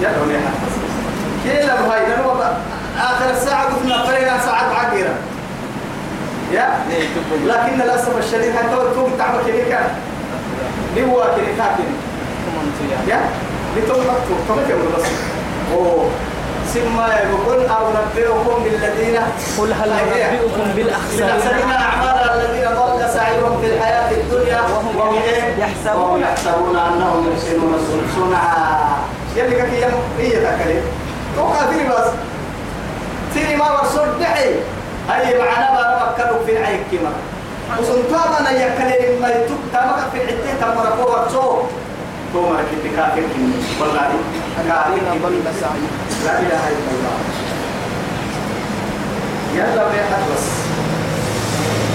يلا 0.01 0.21
وليه 0.23 0.41
كلا 1.45 1.75
بهاي 1.83 2.01
نروح 2.07 2.51
آخر 3.01 3.31
الساعة 3.31 3.65
قلنا 3.65 4.03
فرينا 4.07 4.39
ساعة 4.45 4.75
عقيرة 4.75 5.15
يا؟ 6.53 6.69
لكن 7.47 7.73
للأسف 7.85 8.19
الشديد 8.19 8.53
حتى 8.57 8.77
توم 8.95 9.13
تعبك 9.19 9.45
كان. 9.69 9.89
لهو 10.97 11.17
كده 11.37 11.47
كاتن 11.59 11.91
يا؟ 13.09 13.21
لتوم 13.77 14.01
مكتوب 14.01 14.39
توم 14.49 14.59
كده 14.69 14.79
بس. 14.97 15.05
أوه. 15.75 16.09
سما 16.75 17.09
يقول 17.31 17.67
أو 17.67 17.85
نبئكم 17.91 18.63
بالذين 18.65 19.17
قل 19.59 19.73
هل 19.73 19.91
ننبئكم 19.91 20.73
بالأخسرين؟ 20.77 21.71
أعمالا 21.71 22.35
الذين 22.35 22.69
ضل 22.69 23.11
سعيهم 23.15 23.61
في 23.61 23.67
الحياة 23.67 24.11
الدنيا. 24.11 24.61
وهم 24.61 25.15
إيه؟ 25.15 25.43
يحسبون- 25.59 26.21
يحسبون 26.21 26.77
أنهم 26.77 27.33
يحسنون 27.33 27.79
صنعا. 28.17 28.89
يلي 29.37 29.55
كي 29.57 29.85
هي 30.19 30.31
تكلم 30.31 30.83
توقع 31.37 31.67
فيني 31.67 31.89
بس؟ 31.89 32.09
فيني 33.35 33.57
ما 33.57 33.71
ورسول 33.73 34.09
دحي 34.21 34.51
أي 35.11 35.39
معنا 35.39 35.69
ما 35.75 35.83
نفكروا 35.97 36.47
في 36.47 36.53
العين 36.53 36.85
كما؟ 36.93 37.13
وسنطابنا 37.81 38.51
يكلم 38.51 39.23
ما 39.23 39.29
يتوب 39.29 39.59
تامك 39.73 39.99
في 40.13 40.19
العتين 40.23 40.61
تمر 40.61 40.87
فوق 40.97 41.21
ورسول 41.21 41.63
توما 42.33 42.57
كنت 42.57 42.97
كافر 42.97 43.23
كني. 43.35 43.53
والله 43.81 44.11
كافر 44.69 44.95
سعيهم 45.61 45.93
لا 46.25 46.39
إله 46.39 46.63
إلا 46.69 46.93
الله. 46.95 47.17
يلا 49.55 49.85
بيحد 49.89 50.23
بس 50.35 50.47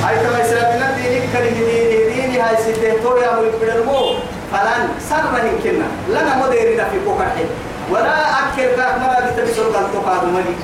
هاي 0.03 0.15
تما 0.19 0.41
إسلامنا 0.41 0.95
دينك 0.95 1.23
كره 1.33 1.49
ديني 1.49 2.13
ديني 2.13 2.41
هاي 2.41 2.57
سيده 2.65 3.01
تو 3.03 3.17
يا 3.17 3.31
ملك 3.35 3.53
بدرمو 3.61 4.15
فلان 4.51 4.89
سر 5.09 5.23
كنا. 5.63 5.87
لنا 6.09 6.45
مديرنا 6.45 6.83
في 6.83 6.99
بوكحي 7.05 7.45
ولا 7.91 8.15
أكل 8.39 8.77
ذاك 8.77 8.95
مرة 9.01 9.31
بتبسل 9.31 9.63
قلت 9.63 9.95
قاد 10.05 10.23
ملك 10.25 10.59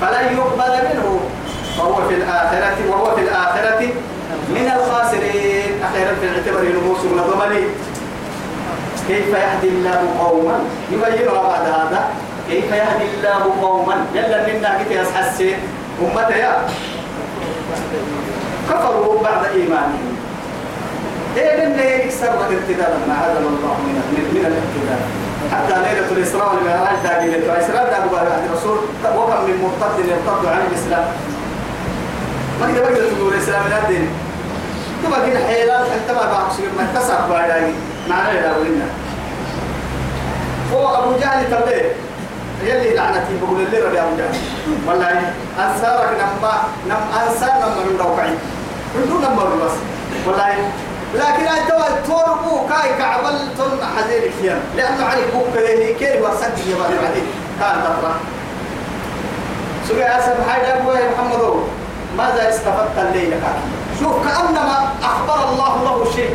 فلا 0.00 0.20
يقبل 0.20 0.72
منه. 0.88 1.20
فهو 1.78 2.08
في 2.08 2.14
الآخرة 2.14 2.76
وهو 2.90 3.16
في 3.16 3.22
الآخرة 3.22 3.80
من 4.48 4.72
الخاسرين. 4.76 5.84
أخيرا 5.84 6.12
في 6.20 6.26
الاعتبار 6.26 6.62
نموس 6.62 7.00
من 7.04 7.22
ضمني 7.30 7.64
كيف 9.08 9.28
يهدي 9.28 9.68
الله 9.68 10.00
قوما؟ 10.20 10.58
يبينها 10.92 11.42
بعد 11.42 11.66
هذا. 11.66 12.00
كيف 12.50 12.72
يهدي 12.72 13.04
الله 13.14 13.42
قوما؟ 13.62 13.96
يلا 14.14 14.46
منا 14.46 14.78
كتي 14.82 15.02
أسحسي 15.02 15.56
أمتي 16.02 16.38
يا. 16.38 16.56
كفروا 18.70 19.22
بعد 19.22 19.44
إيمانهم. 19.54 20.16
إيه 21.36 21.66
من 21.66 21.78
يكسر 21.78 22.28
ارتدادا 22.28 22.98
ما 23.08 23.14
هذا 23.14 23.38
الله 23.38 23.74
من 23.84 23.94
من 24.34 24.44
الارتداد 24.50 25.02
حتى 25.52 25.74
ليلة 25.84 26.08
الإسراء 26.12 26.54
والمعراج 26.54 26.96
دا 27.04 27.20
ليلة 27.20 27.52
الإسراء. 27.52 27.84
دا 27.90 27.98
أبو 27.98 28.16
بعد 28.16 28.26
الرسول. 28.26 28.78
وكم 29.16 29.44
من 29.44 29.56
مرتد 29.62 29.98
يرتد 29.98 30.46
عن 30.46 30.60
الإسلام. 30.70 31.04
ما 32.62 32.72
كده 32.72 32.82
بقدر 32.82 33.10
تقول 33.18 33.34
الإسلام 33.34 33.62
لا 33.70 33.88
دين 33.88 34.08
تبقى 35.04 35.30
كده 35.30 35.38
حيلات 35.46 35.86
أنت 35.86 36.10
ما 36.16 36.32
بعرف 36.32 36.56
شيء 36.56 36.68
ما 36.78 37.00
تسعى 37.00 37.30
بعد 37.30 37.72
معناه 38.08 38.32
لا 38.32 38.56
ولنا 38.58 38.84
هو 40.72 40.94
أبو 41.02 41.18
جهل 41.20 41.44
تبليه 41.50 41.92
يلي 42.64 42.94
لعنتي 42.94 43.36
بقول 43.42 43.60
اللي 43.60 43.78
ربي 43.80 44.00
أبو 44.00 44.16
جهل. 44.16 44.34
والله 44.88 45.32
أنصارك 45.58 46.10
نما 46.20 46.52
نم 46.88 46.96
أنصار 47.22 47.50
نما 47.58 47.84
من 47.90 47.98
روكعي 48.00 48.30
من 48.94 49.08
دون 49.08 49.22
نمبر 49.30 49.64
بس. 49.64 49.72
والله 50.26 50.54
لكن 51.14 51.46
أنت 51.46 51.72
توربو 52.06 52.66
كاي 52.68 52.94
كعبل 52.98 53.38
تن 53.58 53.86
حزين 53.96 54.22
كيان 54.42 54.60
لأنه 54.76 55.04
عليك 55.04 55.24
بوك 55.34 55.46
كذي 55.54 55.94
كير 55.94 56.22
وسد 56.22 56.58
يا 56.68 56.76
بعد 56.76 56.90
بعدين 57.04 57.26
كان 57.60 57.82
تفرح 57.84 58.14
سوري 59.88 60.04
أسف 60.04 60.48
حاجة 60.50 60.76
أبو 60.76 60.90
محمد. 60.90 61.62
ماذا 62.18 62.48
استفدت 62.48 62.98
الليلة 62.98 63.36
شوف 64.00 64.28
كأنما 64.28 64.88
أخبر 65.02 65.48
الله 65.48 65.84
له 65.84 66.12
شيء. 66.16 66.34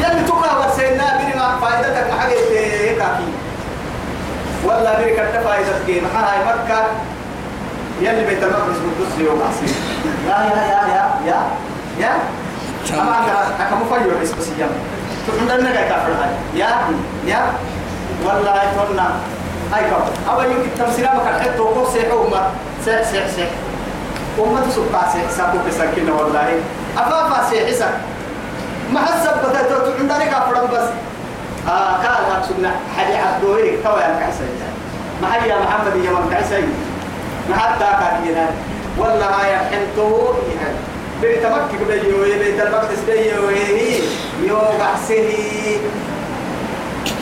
يلي 0.00 0.22
تقرا 0.28 0.66
وسينا 0.66 1.18
بني 1.18 1.34
ما 1.34 1.58
فائدتك 1.60 2.12
ما 2.12 2.20
حاجة 2.20 2.34
كاكي 2.34 3.28
ولا 4.64 4.98
بني 4.98 5.10
كنت 5.10 5.44
فائدتك 5.44 6.02
ما 6.02 6.20
هاي 6.20 6.38
مكة 6.44 6.80
يلي 8.00 8.24
بيت 8.26 8.42
المقدس 8.42 8.78
قدس 9.00 9.18
يوم 9.18 9.42
عصير. 9.42 9.74
يا 10.28 10.36
يا 10.36 10.62
يا 10.72 10.82
يا 10.94 11.04
يا 11.26 11.40
يا. 12.00 12.12
أما 13.00 13.18
أنت 13.18 13.60
أكمل 13.60 13.86
فيو 13.88 14.20
بس 14.22 14.30
بس 14.30 14.48
يوم 14.58 14.70
تقول 15.26 15.60
لنا 15.60 15.70
كافر 15.72 16.12
هاي. 16.12 16.60
يا 16.60 16.68
يا. 17.26 17.52
والله 18.24 18.62
يتونا 18.62 19.10
أي 19.76 19.82
كم؟ 19.90 20.30
أول 20.32 20.44
يوم 20.44 20.60
التمثيل 20.60 21.04
ما 21.04 21.22
كان 21.24 21.42
حتى 21.42 21.60
وقف 21.60 21.92
سيح 21.92 22.04
أمة 22.12 22.42
سيح 22.84 23.02
سيح 23.02 23.26
سيح. 23.36 23.48
أمة 24.38 24.70
سبعة 24.70 25.12
سيح 25.12 25.30
سابو 25.30 25.58
بسكينة 25.68 26.12
والله. 26.16 26.48
أفافا 26.98 27.50
سيح 27.50 27.70
سك 27.70 27.94
ما 28.92 29.00
حسب 29.00 29.48
بتاعته 29.48 29.94
عندنا 30.00 30.24
كافر 30.24 30.66
بس. 30.66 30.88
آه 31.68 31.92
قال 31.96 32.24
هاك 32.30 32.42
سنة. 32.48 32.72
حدي 32.98 33.16
عبدوي 33.16 33.76
توا 33.84 34.00
يا 34.00 34.18
كعسي 34.20 34.44
ما 35.22 35.34
هي 35.34 35.48
يا 35.48 35.56
محمد 35.56 36.04
يا 36.04 36.10
من 36.10 36.30
كعسي 36.30 36.64
ما 37.50 37.56
حتى 37.56 37.84
كاكينا 38.00 38.46
والله 38.98 39.24
هاي 39.26 39.56
حنتو 39.56 40.34
يعني 40.60 40.76
بيت 41.22 41.46
مكة 41.46 41.84
بيجي 41.88 42.38
بيت 42.38 42.60
المقدس 42.60 42.98
بيجي 43.06 44.00
يو 44.46 44.56
بحسه 44.80 45.28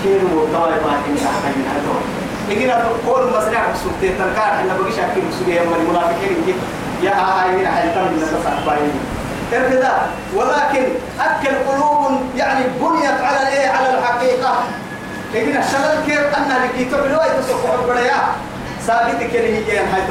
كيلو 0.03 0.47
توا 0.53 0.67
ما 0.67 0.93
تنجح 1.07 1.35
من 1.45 1.65
هذول. 1.73 2.03
إجينا 2.51 2.85
كل 3.07 3.27
مسرع 3.39 3.63
سبتة 3.85 4.15
تنكار 4.19 4.53
إحنا 4.53 4.77
بقي 4.79 4.93
شاكين 4.93 5.25
سوريا 5.39 5.63
من 5.63 5.75
المنافقين 5.81 6.37
يا 7.03 7.11
هاي 7.11 7.69
حيتم 7.69 8.01
من 8.01 8.23
الناس 8.23 8.65
باين 8.67 8.93
كذا 9.51 9.93
ولكن 10.35 10.85
أكل 11.21 11.55
قلوب 11.69 12.21
يعني 12.37 12.65
بنيت 12.81 13.21
على 13.21 13.43
الإيه؟ 13.43 13.69
على 13.69 13.99
الحقيقة. 13.99 14.55
إجينا 15.35 15.63
شلل 15.63 16.05
كيف؟ 16.07 16.39
أن 16.39 16.51
لكيتو 16.65 16.97
بلوي 16.97 17.29
تسوق 17.39 17.63
عبريا 17.73 18.21
ثابت 18.87 19.21
كلمة 19.33 19.59
هي 19.69 19.79
هاي 19.79 20.03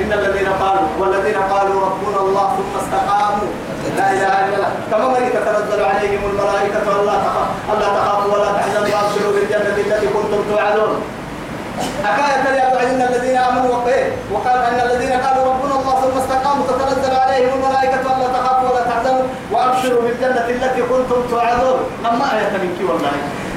إن 0.00 0.12
الذين 0.12 0.48
قالوا 0.60 0.88
والذين 0.98 1.36
قالوا 1.36 1.80
ربنا 1.86 2.20
الله 2.20 2.56
ثم 2.56 2.78
استقاموا. 2.84 3.48
لا 3.96 4.12
إله 4.12 4.44
إلا 4.44 4.56
الله. 4.56 4.70
كما 4.90 5.08
مريت 5.08 5.32
تتنزل 5.36 5.84
عليهم 5.84 6.20
الملائكة 6.30 7.02
ألا 7.02 7.16
تخاف 7.24 7.48
ألا 7.72 7.88
تخافوا 7.98 8.34
ولا 8.34 8.52
تحزنوا 8.52 8.82
وأبشروا 8.82 9.32
بالجنة 9.32 9.76
التي 9.76 10.06
كنتم 10.06 10.40
توعدون. 10.50 11.02
حكاية 12.04 12.56
يا 12.58 12.66
إن 12.90 13.02
الذين 13.02 13.36
آمنوا 13.36 13.76
وقيه 13.76 14.12
وقال 14.32 14.58
أن 14.58 14.80
الذين 14.86 15.12
قالوا 15.12 15.44
ربنا 15.52 15.74
الله 15.80 16.00
ثم 16.00 16.18
استقاموا 16.18 16.66
تتنزل 16.66 17.14
عليهم 17.16 17.50
الملائكة 17.58 18.00
ألا 18.00 18.28
تخافوا 18.38 18.68
ولا 18.70 18.84
تحزنوا 18.90 19.22
وأبشروا 19.52 20.02
بالجنة 20.02 20.46
التي 20.48 20.82
كنتم 20.82 21.22
توعدون. 21.30 21.78
لما 22.04 22.26
آية 22.36 22.52
منك 22.62 22.90
والله. 22.90 23.12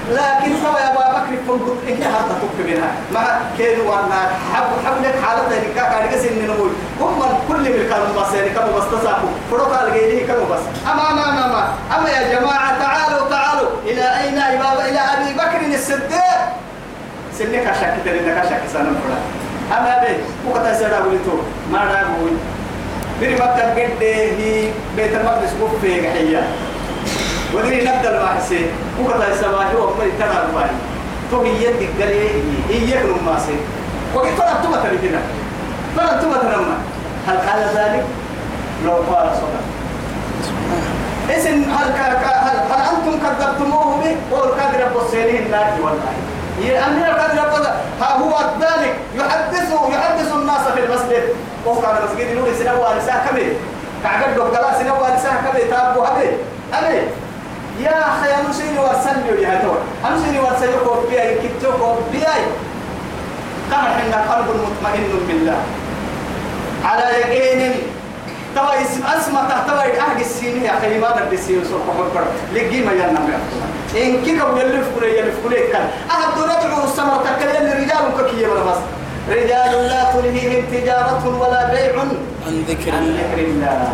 لكن 0.10 0.52
سوى 0.64 0.80
يا 0.82 0.92
أبا 0.92 1.06
بكر 1.16 1.34
فنقول 1.48 1.78
إيه 1.88 1.96
هذا 1.96 2.34
تك 2.42 2.66
منها. 2.66 2.92
مع 3.14 3.24
كيلو 3.58 3.92
وأنا 3.92 4.20
حب 4.54 4.70
حب 4.86 5.04
لك 5.04 5.16
حالتها 5.24 5.58
اللي 5.58 5.74
كاكا 5.76 5.96
على 5.96 6.20
سن 6.20 6.36
نموي 6.44 6.70
هم 7.02 7.20
كل 7.48 7.64
من 7.64 7.88
كانوا 7.90 8.22
بس 8.24 8.34
يعني 8.34 8.50
كانوا 8.50 8.80
بس 8.80 8.86
تساقوا 9.00 9.30
فرق 9.52 9.80
على 9.80 9.92
غيره 9.92 10.28
كانوا 10.28 10.46
بس. 10.46 10.64
أما 10.92 11.12
أما 11.12 11.30
أما 11.30 11.46
أما 11.46 11.64
أما 11.98 12.10
يا 12.10 12.40
جماعة 12.40 12.80
تعالوا 12.80 13.30
تعالوا. 13.30 13.70
إلى 13.86 14.20
أين 14.22 14.38
إلى 14.90 15.00
أبي 15.00 15.34
بكر 15.34 15.76
الصديق؟ 15.76 16.40
سنك 17.39 17.65
شك 17.81 17.93
تريد 18.05 18.27
شك 18.50 18.63
سنة 18.74 18.91
فرا 19.00 19.17
أما 19.77 20.03
بي 20.03 20.13
وقت 20.50 20.75
سيدا 20.75 21.00
ولتو 21.00 21.36
ما 21.72 21.79
نقول 21.86 22.31
بني 23.22 23.36
مكة 23.36 23.72
قد 23.72 24.03
هي 24.03 24.72
بيت 24.96 25.13
المقدس 25.15 25.53
بوفي 25.60 26.10
حيا. 26.12 26.43
ودري 27.53 27.81
نبدأ 27.81 28.10
الواحسين 28.10 28.67
وقت 29.03 29.22
السماء 29.31 29.67
هو 29.77 29.88
من 29.88 30.12
ترى 30.19 30.46
الواحد 30.50 30.75
تو 31.31 31.41
هي 31.41 31.63
يدك 31.63 31.89
قال 32.00 32.12
هي 32.69 32.91
يكن 32.91 33.24
ما 33.25 33.39
سي 33.39 33.55
وقت 34.15 34.27
ترى 34.38 34.53
تما 34.63 34.77
تريدنا 34.84 35.22
ترى 35.98 36.22
تما 36.22 36.38
تنما 36.38 36.77
هل 37.27 37.38
قال 37.38 37.60
ذلك؟ 37.75 38.04
لو 38.86 38.91
قال 38.91 39.30
صدق. 39.36 39.63
إذن 41.30 41.63
هل 41.63 41.91
هل 41.91 42.15
هل 42.71 42.82
أنتم 42.91 43.19
كذبتموه 43.23 43.97
به؟ 44.04 44.15
قول 44.32 44.49
كذب 44.49 44.82
البصيرين 44.88 45.52
لا 45.52 45.60
والله. 45.84 46.13
أمير 46.88 47.13
كذب 47.13 47.65
ها 48.02 48.17
هو 48.17 48.39
ذلك. 48.62 48.95
يحدث 49.15 49.69
يحدث 49.93 50.34
الناس 50.34 50.67
في 50.76 50.80
المسجد. 50.86 51.24
وهو 51.65 51.82
كان 51.82 51.95
المسجد 51.98 52.28
يقول 52.38 52.56
سنوى 52.56 52.88
لسان 52.98 53.19
كبير 53.30 53.54
كعقد 54.04 54.36
دكتور 54.36 54.65
سنوى 54.80 55.08
لسان 55.15 55.36
كبير 55.45 55.65
تابو 55.72 56.02
هبي 56.02 56.30
أبي 56.74 56.98
يا 57.80 58.00
أخي 58.00 58.30
أنا 58.36 58.54
سيني 58.54 58.80
ورسل 58.80 59.43
يا 59.43 59.62
سيني 60.24 60.39
ورسل 60.39 60.69
يقول 60.69 61.08
بياي 61.10 61.36
كتوك 61.36 61.98
بياي 62.12 62.43
كما 63.72 63.78
حنا 63.98 64.36
قلب 64.36 64.48
مطمئن 64.48 65.28
بالله. 65.28 65.58
على 66.86 67.04
يقين 67.04 67.74
توا 68.56 68.82
اسم 68.82 69.02
أسمع 69.18 69.42
توا 69.68 69.84
أهل 69.84 70.22
السين 70.22 70.64
يا 70.64 70.78
أخي 70.78 70.98
ما 70.98 71.10
بدي 71.12 71.38
سين 71.38 71.64
سوق 71.70 71.82
حبر 71.98 72.24
لقي 72.54 72.82
ما 72.82 72.92
ينام 72.92 73.28
إن 73.96 74.22
كي 74.26 74.40
كم 74.40 74.58
يلف 74.58 74.88
كله 74.96 75.08
يلف 75.08 75.36
كله 75.44 75.60
كان 75.72 75.90
أحد 76.10 76.42
رجع 76.42 76.84
السمر 76.84 77.18
تكلم 77.24 77.66
الرجال 77.72 78.04
ككيه 78.20 78.48
ولا 78.48 78.64
بس. 78.64 78.78
رجال 79.30 79.88
لا 79.88 80.04
تلهيهم 80.14 80.66
تجارة 80.72 81.24
ولا 81.42 81.72
بيع. 81.72 82.02
عن 82.48 82.64
ذكر 82.68 82.92
عن 82.92 83.18
ذكر 83.18 83.40
الله. 83.40 83.90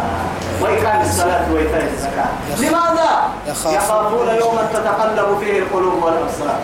وإقام 0.62 1.02
الصلاة 1.02 1.46
وإيتاء 1.54 1.84
الزكاة. 1.94 2.30
لماذا؟ 2.60 3.10
يخافون 3.48 4.28
يوما 4.28 4.70
تتقلب 4.74 5.39
فيه 5.39 5.60
القلوب 5.60 6.04
والأبصار. 6.04 6.60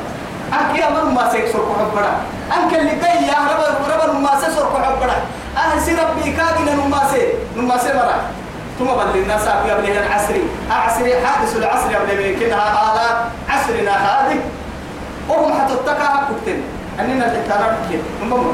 أنك 0.54 0.80
يا 0.80 0.90
من 0.90 1.14
ما 1.14 1.32
سيكسر 1.32 1.60
كحبرا 1.60 2.12
أنك 2.58 2.74
اللي 2.80 2.92
جاي 2.92 3.28
يا 3.28 3.38
رب 3.52 4.10
رب 4.10 4.20
ما 4.22 4.40
سيكسر 4.42 4.66
كحبرا 4.74 5.16
أهل 5.58 5.82
سي 5.82 5.96
ربي 5.96 6.32
كاغنا 6.32 6.74
نماسي 6.74 7.28
نماسي 7.58 7.94
مرا. 7.94 8.16
ثم 8.80 8.86
بل 8.86 9.18
الناس 9.20 9.48
أبي 9.48 9.74
أبني 9.74 10.00
العصري 10.00 10.44
عصري 10.72 11.14
حادث 11.26 11.58
العصر 11.58 11.90
أبني 12.02 12.34
كنها 12.36 12.66
آلات 12.94 13.18
عصرنا 13.50 13.92
هذه. 13.92 14.40
وهم 15.30 15.62
حتى 15.62 15.74
التكا 15.74 16.28
كتن 16.30 16.62
أننا 17.00 17.26
الحتارات 17.26 17.76
كده. 17.92 18.02
المهم 18.22 18.54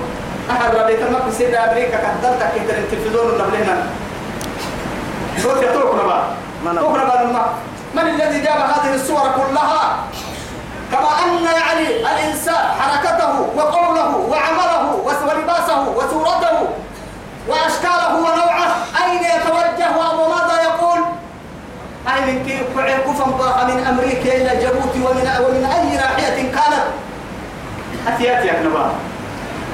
أحد 0.52 0.76
ربيت 0.76 1.02
المقدس 1.02 1.38
سيدة 1.38 1.72
أمريكا 1.72 1.98
كدرتك 1.98 2.52
كده 2.56 2.78
التلفزيون 2.78 3.26
ونبلهنا 3.26 3.84
قلت 5.46 5.64
يا 5.64 5.72
توكنا 5.72 6.04
بقى 6.04 6.24
توكنا 6.76 7.04
بقى 7.04 7.26
من 7.96 8.02
الذي 8.02 8.42
جاب 8.42 8.58
هذه 8.58 8.96
الصور 8.96 9.32
كلها؟ 9.38 9.98
كما 10.92 11.10
أن 11.26 11.44
يعني 11.44 11.88
الإنسان 12.00 12.66
حركته 12.80 13.40
وقوله 13.56 14.16
وعمله 14.30 15.02
ولباسه 15.04 15.90
وصورته 15.90 16.68
وأشكاله 17.48 18.16
ونوعه 18.16 18.76
أين 19.04 19.20
يتوجه 19.24 19.98
وماذا 19.98 20.62
يقول؟ 20.64 21.00
أين 22.16 22.46
كيف 22.46 22.62
كفن 22.80 23.32
باق 23.32 23.64
من 23.64 23.86
أمريكا 23.88 24.36
إلى 24.36 24.60
جيبوتي 24.60 25.00
ومن 25.00 25.28
ومن 25.48 25.66
أي 25.66 25.96
ناحية 25.96 26.52
كانت؟ 26.52 26.84
أتي 28.08 28.38
أتي 28.40 28.52
أحنا 28.52 28.70
بقى 28.70 28.90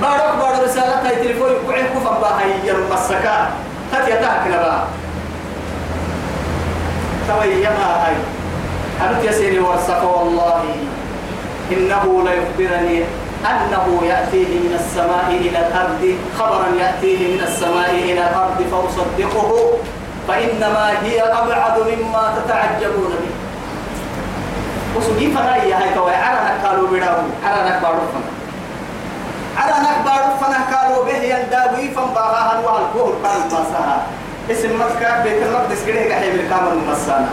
بارك 0.02 0.36
بارك 0.40 0.60
رسالة 0.64 1.08
هاي 1.08 1.16
تليفون 1.16 1.50
كوعي 1.66 1.84
كفن 1.84 2.04
باق 2.22 2.40
هي 2.40 2.72
المسكا 2.72 3.50
تتي 3.92 4.14
أتاك 4.14 4.48
بقى 4.48 4.84
توي 7.28 7.64
يما 7.64 8.06
هاي. 8.06 8.16
أنت 9.10 9.24
يسيري 9.24 9.60
ورسك 9.60 10.04
والله. 10.04 10.64
إنه 11.72 12.24
ليخبرني 12.24 13.04
أنه 13.46 14.02
يأتيه 14.04 14.52
من 14.60 14.74
السماء 14.80 15.28
إلى 15.30 15.60
الأرض. 15.68 16.16
خبرا 16.40 16.68
يأتيه 16.80 17.34
من 17.34 17.42
السماء 17.48 17.92
إلى 17.92 18.28
الأرض 18.28 18.60
فأصدقه 18.72 19.52
فإنما 20.28 20.90
هي 21.04 21.22
أبعد 21.22 21.80
مما 21.80 22.34
تتعجبون 22.38 23.12
به. 23.22 23.34
وسجي 24.98 25.32
فنايا 25.32 25.78
هاي 25.78 25.94
توي 25.96 26.16
عرنا 26.16 26.52
قالوا 26.64 26.88
بداو 26.88 27.16
عرنا 27.46 27.80
بارو 27.80 28.04
فنا 28.14 28.30
عرنا 29.58 29.90
بارو 30.06 30.38
فنا 30.42 30.60
قالوا 30.78 31.06
به 31.06 31.18
يندابي 31.18 31.92
فن 31.96 32.08
باغاها 32.16 32.60
والكون 32.60 33.14
كان 33.24 33.42
باسها 33.50 34.06
اسم 34.52 34.82
مكة 34.82 35.24
بيت 35.24 35.44
المقدس 35.44 35.86
كده 35.88 36.02
كحيم 36.10 36.34
الكامل 36.36 36.78
مسانا 36.92 37.30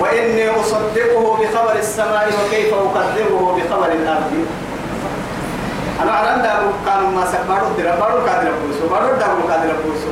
وإني 0.00 0.50
أصدقه 0.50 1.24
بخبر 1.40 1.76
السماء 1.78 2.28
وكيف 2.28 2.74
أكذبه 2.74 3.56
بخبر 3.56 3.92
الأرض. 3.92 4.32
أنا 6.02 6.10
أعلم 6.10 6.42
ده 6.42 6.52
كانوا 6.86 7.10
ما 7.10 7.24
سكبارو 7.32 7.66
ترى 7.76 7.92
بارو 8.00 8.24
كادر 8.26 8.52
بوسو. 8.60 8.88
بارو 8.88 9.16
دابو 9.20 9.48
كادر 9.48 9.72
بوسو. 9.84 10.10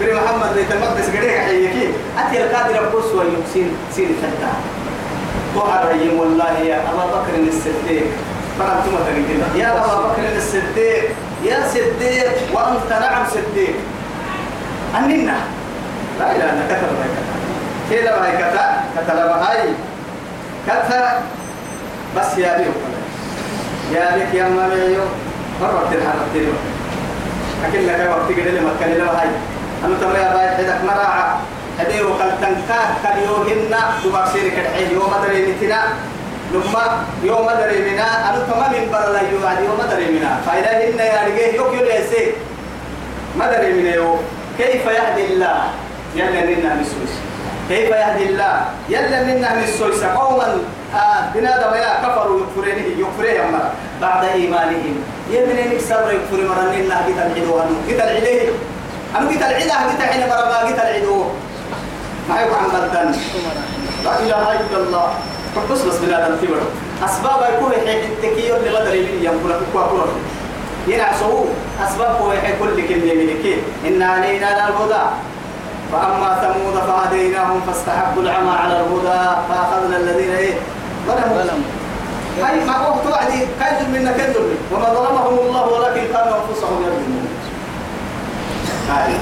بري 0.00 0.12
محمد 0.14 0.54
بيت 0.54 0.72
المقدس 0.72 1.10
كده 1.14 1.32
كحيكي 1.32 1.88
أتي 2.18 2.44
الكادر 2.44 2.88
بوسو 2.92 3.18
ويمسين 3.18 3.76
سين 3.96 4.16
فتا 4.22 4.52
وعليهم 5.56 6.20
والله 6.20 6.58
يا 6.58 6.76
أبا 6.76 7.04
بكر 7.06 7.34
الصديق. 7.48 8.06
فرنتم 8.58 8.94
تريدين 9.06 9.42
يا 9.56 9.72
أبا 9.72 9.96
بكر 10.02 10.22
الصديق. 10.36 11.04
يا 11.44 11.58
صديق 11.74 12.36
وأنت 12.54 12.90
نعم 12.90 13.24
صديق. 13.30 13.74
أننا 14.98 15.36
لا 16.20 16.36
إله 16.36 16.44
إلا 16.52 16.64
كتب 16.68 16.92
هاي 17.00 17.08
كتب. 17.16 17.41
كيلا 17.92 18.24
هاي 18.24 18.32
كتب 18.40 18.72
كتب 18.96 19.30
هاي 19.44 19.68
كتب 20.66 21.04
بس 22.16 22.38
يا 22.38 22.56
بيو 22.58 22.72
يا 23.92 24.16
بيك 24.16 24.34
يا 24.34 24.48
ماميو 24.48 25.04
مرة 25.60 25.88
تلحق 25.90 26.32
تلو 26.34 26.52
أكل 27.68 27.86
لك 27.86 28.08
وقت 28.10 28.32
كده 28.36 28.50
لما 28.50 28.72
كان 28.80 28.90
لما 28.90 29.20
هاي. 29.20 29.28
أنا 29.84 29.94
ترى 30.00 30.22
يا 30.22 30.32
باي 30.34 30.48
حدك 30.56 30.84
مراعى. 30.84 31.36
هدي 31.78 32.02
وكل 32.02 32.30
تنكاه 32.40 32.88
كان 33.02 33.18
يوهن 33.28 33.74
تبغى 34.04 34.26
سير 34.32 34.48
كده 34.48 34.76
يوم 34.92 35.12
دري 35.26 35.46
متنا. 35.46 35.82
لما 36.52 37.04
يوم 37.24 37.50
دري 37.50 37.78
منا. 37.90 38.30
أنا 38.30 38.44
تمام 38.48 38.72
من 38.72 38.90
برا 38.92 39.12
لا 39.12 39.20
يوعد 39.20 39.58
يوم 39.64 39.80
دري 39.90 40.06
منا. 40.18 40.40
فإذا 40.46 40.70
هن 40.70 40.98
يا 40.98 41.22
رجال 41.26 41.54
يوك 41.54 41.74
يوم 41.74 41.86
يسير 41.86 42.32
ما 43.38 43.52
دري 43.52 43.72
منا 43.72 43.94
يو. 43.94 44.16
كيف 44.58 44.86
يهدي 44.86 45.34
الله؟ 45.34 45.62
يلا 46.14 46.44
لنا 46.44 46.74
مسوس 46.74 47.14
كيف 47.68 47.90
يهدي 47.90 48.24
الله؟ 48.28 48.64
يلا 48.88 49.22
لنا 49.22 49.54
مسوس 49.62 50.04
قوما 50.04 50.58
آه 50.94 51.20
بنادم 51.34 51.72
كفروا 52.02 52.40
يكفرين 52.40 52.78
يكفرين 52.98 53.52
مرة. 53.52 53.70
بعد 54.00 54.24
إيمانهم. 54.24 54.96
يمن 55.30 55.58
نكسر 55.74 56.12
يكفر 56.12 56.40
مرة 56.48 56.74
لنا 56.74 56.96
قتل 57.06 57.18
العدو 57.18 57.60
أنو 57.60 57.74
قتل 57.88 58.00
العديه 58.00 58.48
أنو 59.16 59.28
قتل 59.30 59.42
العدا 59.42 59.74
قتل 59.74 60.02
العدا 60.02 60.26
مرة 60.26 60.44
ما 60.52 60.58
قتل 60.58 60.80
العدو 60.80 61.24
ما 62.28 62.40
يقع 62.40 62.56
عن 62.56 62.68
بلدان. 62.74 63.14
لا 64.04 64.20
إله 64.20 64.52
إلا 64.60 64.78
الله. 64.78 65.08
بس 65.70 65.80
بس 65.82 65.96
بنادم 65.96 66.36
تبر 66.36 66.60
أسباب 67.04 67.40
يكون 67.54 67.72
حين 67.86 68.00
التكير 68.12 68.54
لغدر 68.64 68.90
من 68.90 69.18
ينقل 69.22 69.60
كوكورا 69.72 70.06
ينعسوا 70.88 71.44
أسباب 71.86 72.16
هو 72.22 72.32
كل 72.60 72.88
كلمة 72.88 73.14
منك 73.14 73.44
إن 73.86 74.02
علينا 74.02 74.46
للهدى. 74.46 75.04
فأما 75.92 76.30
ثمود 76.42 76.74
فهديناهم 76.74 77.60
فاستحبوا 77.66 78.22
العمى 78.22 78.50
على 78.50 78.80
الهدى 78.80 79.20
فأخذنا 79.48 79.96
الذين 79.96 80.30
إيه؟ 80.30 80.54
ظلموا. 81.06 81.62
هاي 82.42 82.64
ما 82.64 82.76
هو 82.76 82.94
توعدي 83.04 83.38
كيد 83.38 83.88
منا 83.92 84.12
كيد 84.12 84.36
وما 84.72 84.84
ظلمهم 84.84 85.38
الله 85.38 85.66
ولكن 85.66 86.00
كانوا 86.12 86.34
أنفسهم 86.40 86.82
يظلمون. 86.82 87.28
هاي. 88.90 89.14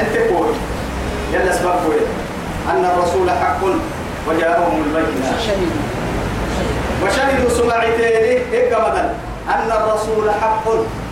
أنت 0.00 0.32
قول. 0.32 0.46
يلا 1.32 1.50
أسباب 1.50 1.74
قول. 1.84 2.00
أن 2.70 2.84
الرسول 2.84 3.30
حق 3.30 3.62
وجاءهم 4.28 4.82
البينات 4.86 5.40
وشهدوا 7.04 7.50
سماعتين 7.50 8.42
إيه 8.52 8.74
قمدا. 8.74 9.14
أن 9.48 9.70
الرسول 9.70 10.30
حق 10.30 10.64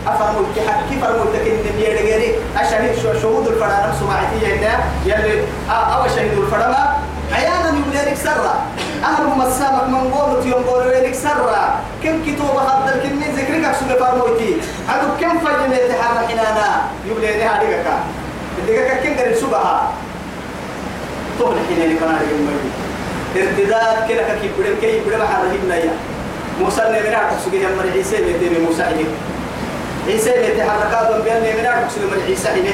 الكحك 0.07 0.79
كيف 0.91 1.05
التكين 1.05 1.55
من 1.55 1.79
يدغيري 1.79 2.35
أشهد 2.57 3.19
شهود 3.23 3.47
الفرانم 3.49 3.93
سماعتي 4.01 4.37
ينا 4.43 4.79
يلي 5.07 5.43
أو 5.71 6.09
شهدوا 6.09 6.43
الفرما 6.45 6.97
أحيانا 7.33 7.69
يقول 7.69 7.95
لك 7.95 8.17
سرا. 8.17 8.55
أهل 9.05 9.25
مسامك 9.39 9.89
من 9.89 10.13
قول 10.13 10.47
يوم 10.47 10.63
قول 10.63 10.89
لك 10.89 11.15
سرا. 11.15 11.81
كم 12.03 12.25
كتوبة 12.27 12.63
هذا 12.63 12.95
الكلمة 12.95 13.27
ذكرك 13.37 13.65
أكسب 13.65 13.99
فرموتي 13.99 14.57
هذا 14.89 15.11
كم 15.21 15.39
فجن 15.39 15.73
يتحرك 15.73 16.27
حنانا؟ 16.29 16.69
هذه 17.07 17.83
كا 17.85 17.95
دقيقة 18.67 18.95
كم 19.05 19.21
قريب 19.21 19.35
سبها 19.37 19.93
طول 21.39 21.55
حين 21.69 21.99
كنا 21.99 22.13
نقول 22.13 22.59
ارتداد 23.37 24.09
كده 24.09 24.23
كي 24.41 24.51
بدل 24.59 24.75
كي 24.81 25.01
بدل 25.01 25.23
حرهين 25.23 25.69
نيا 25.69 25.93
موسى 26.61 26.83
نمنا 26.83 27.21
تسوي 27.31 27.67
هم 27.67 27.73
من 27.79 27.91
عيسى 27.95 28.17
بيتي 28.17 28.61
موسى 28.67 28.83
عليه 28.83 29.05
عيسى 30.09 30.31
بيتي 30.31 30.63
حركات 30.63 31.23
بين 31.25 31.35
نمنا 31.37 31.87
تسوي 31.89 32.05
من 32.05 32.23
عيسى 32.27 32.49
عليه 32.49 32.71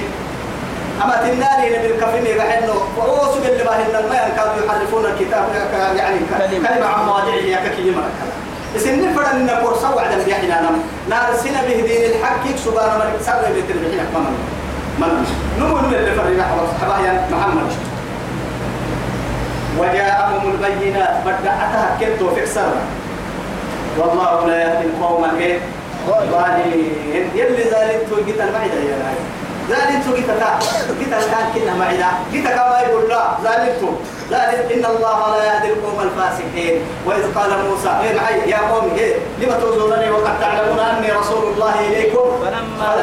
أما 1.03 1.17
تناني 1.17 1.79
نبي 1.79 1.87
الكفين 1.95 2.27
يقعدنا 2.27 2.73
وأوسو 2.97 3.41
باللي 3.43 3.65
ما 3.65 3.71
هن 3.77 4.05
الماء 4.05 4.33
كانوا 4.37 4.67
يحرفون 4.67 5.05
الكتاب 5.05 5.45
يعني 5.97 6.19
كلمة. 6.51 6.87
عن 6.87 7.07
مواضيع 7.07 7.35
هي 7.35 7.57
ككلمة 7.57 8.03
سن 8.79 9.15
فرد 9.15 9.27
إن 9.35 9.49
فرصة 9.65 9.95
وعدا 9.95 10.25
بيحنا 10.25 10.61
نم 10.61 10.79
نار 11.11 11.37
سنة 11.45 11.63
به 11.69 11.81
دين 11.87 12.11
الحق 12.11 12.45
سبحان 12.65 12.99
ملك 12.99 13.23
سر 13.27 13.53
بيت 13.55 13.71
البحين 13.71 14.01
من 14.15 14.37
من 14.99 15.27
نمو 15.59 15.77
من 15.77 15.95
اللي 15.95 16.13
فرد 16.15 16.37
نحو 16.39 16.57
حبايا 16.83 17.27
محمد. 17.33 17.71
وجاءهم 19.79 20.51
البينات 20.51 21.17
بدأتها 21.27 21.97
كنت 22.01 22.23
في 22.39 22.61
والله 23.99 24.47
لا 24.47 24.63
يهدي 24.63 24.87
القوم 24.87 25.25
الظالمين 26.09 27.31
يلي 27.35 27.63
ذلك 27.63 28.07
توجد 28.11 28.41
المعدة 28.41 28.81
يا 28.91 28.97
راجل 29.05 29.25
ذلك 29.71 30.17
جيت 30.17 30.27
تا 30.27 30.59
جيت 30.99 31.09
الآن 31.13 31.47
كنا 31.55 31.75
معنا 31.75 32.11
جيت 32.33 32.45
كما 32.49 32.81
يقول 32.87 33.09
لا 33.09 33.25
ذلك 33.45 33.81
ذلك 34.31 34.73
إن 34.73 34.85
الله 34.85 35.37
لا 35.37 35.45
يهدي 35.45 35.73
القوم 35.73 36.01
الفاسقين 36.01 36.81
وإذ 37.07 37.35
قال 37.35 37.51
موسى 37.69 37.89
إيه 38.03 38.21
معي 38.21 38.51
يا 38.51 38.59
قوم 38.59 38.91
إيه؟ 38.99 39.15
لما 39.41 39.61
تؤذونني 39.61 40.11
وقد 40.11 40.41
تعلمون 40.41 40.79
أني 40.79 41.13
رسول 41.13 41.53
الله 41.53 41.81
إليكم 41.81 42.31
فلما 42.45 42.95